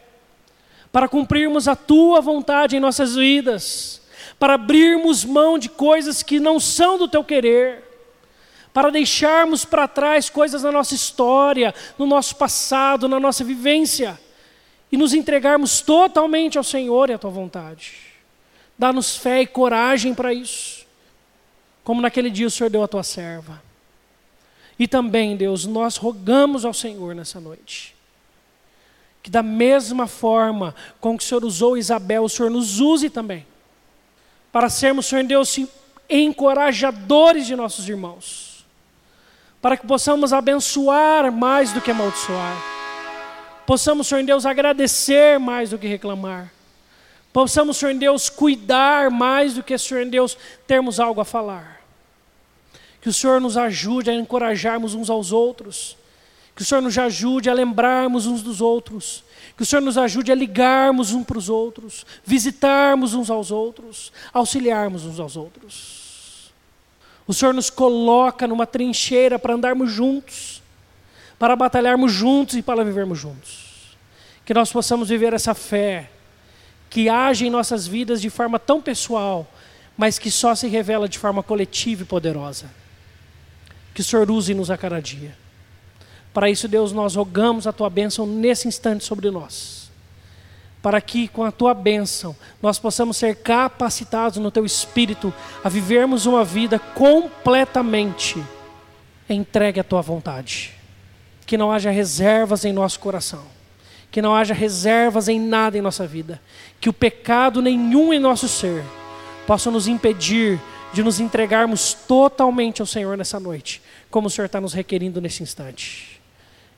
[0.92, 4.00] para cumprirmos a tua vontade em nossas vidas,
[4.38, 7.84] para abrirmos mão de coisas que não são do teu querer,
[8.72, 14.18] para deixarmos para trás coisas na nossa história, no nosso passado, na nossa vivência,
[14.90, 17.94] e nos entregarmos totalmente ao Senhor e à tua vontade.
[18.78, 20.86] Dá-nos fé e coragem para isso,
[21.84, 23.62] como naquele dia o Senhor deu à tua serva.
[24.78, 27.99] E também, Deus, nós rogamos ao Senhor nessa noite
[29.22, 33.46] que da mesma forma com que o Senhor usou Isabel, o Senhor nos use também.
[34.50, 35.58] Para sermos, Senhor Deus,
[36.08, 38.64] encorajadores de nossos irmãos.
[39.60, 42.56] Para que possamos abençoar mais do que amaldiçoar.
[43.66, 46.52] Possamos, Senhor Deus, agradecer mais do que reclamar.
[47.32, 51.80] Possamos, Senhor Deus, cuidar mais do que, Senhor Deus, termos algo a falar.
[53.00, 55.96] Que o Senhor nos ajude a encorajarmos uns aos outros
[56.60, 59.24] que o Senhor nos ajude a lembrarmos uns dos outros.
[59.56, 64.12] Que o Senhor nos ajude a ligarmos uns para os outros, visitarmos uns aos outros,
[64.30, 66.52] auxiliarmos uns aos outros.
[67.26, 70.62] O Senhor nos coloca numa trincheira para andarmos juntos,
[71.38, 73.96] para batalharmos juntos e para vivermos juntos.
[74.44, 76.10] Que nós possamos viver essa fé
[76.90, 79.50] que age em nossas vidas de forma tão pessoal,
[79.96, 82.70] mas que só se revela de forma coletiva e poderosa.
[83.94, 85.34] Que o Senhor use-nos a cada dia.
[86.32, 89.90] Para isso, Deus, nós rogamos a tua bênção nesse instante sobre nós.
[90.80, 96.26] Para que com a tua bênção nós possamos ser capacitados no teu espírito a vivermos
[96.26, 98.42] uma vida completamente
[99.28, 100.72] entregue à tua vontade.
[101.44, 103.44] Que não haja reservas em nosso coração.
[104.10, 106.40] Que não haja reservas em nada em nossa vida.
[106.80, 108.82] Que o pecado nenhum em nosso ser
[109.46, 110.60] possa nos impedir
[110.92, 115.42] de nos entregarmos totalmente ao Senhor nessa noite, como o Senhor está nos requerindo nesse
[115.42, 116.09] instante.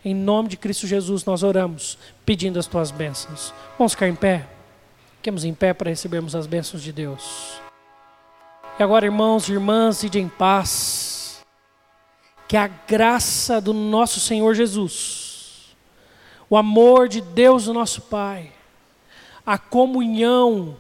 [0.05, 1.97] Em nome de Cristo Jesus nós oramos,
[2.27, 3.55] pedindo as tuas bênçãos.
[3.79, 4.49] Vamos ficar em pé?
[5.19, 7.61] Fiquemos em pé para recebermos as bênçãos de Deus.
[8.79, 11.41] E agora, irmãos e irmãs, ide em paz.
[12.49, 15.77] Que a graça do nosso Senhor Jesus,
[16.51, 18.53] o amor de Deus, o nosso Pai,
[19.47, 20.77] a comunhão,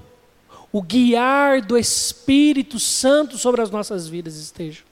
[0.73, 4.85] o guiar do Espírito Santo sobre as nossas vidas estejam.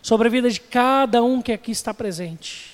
[0.00, 2.71] Sobre a vida de cada um que aqui está presente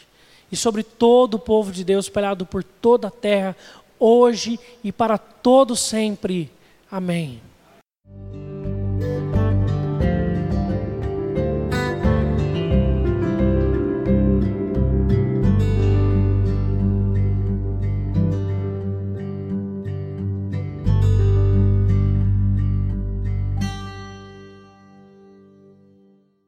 [0.51, 3.57] e sobre todo o povo de Deus espalhado por toda a terra,
[3.99, 6.51] hoje e para todo sempre.
[6.90, 7.47] Amém.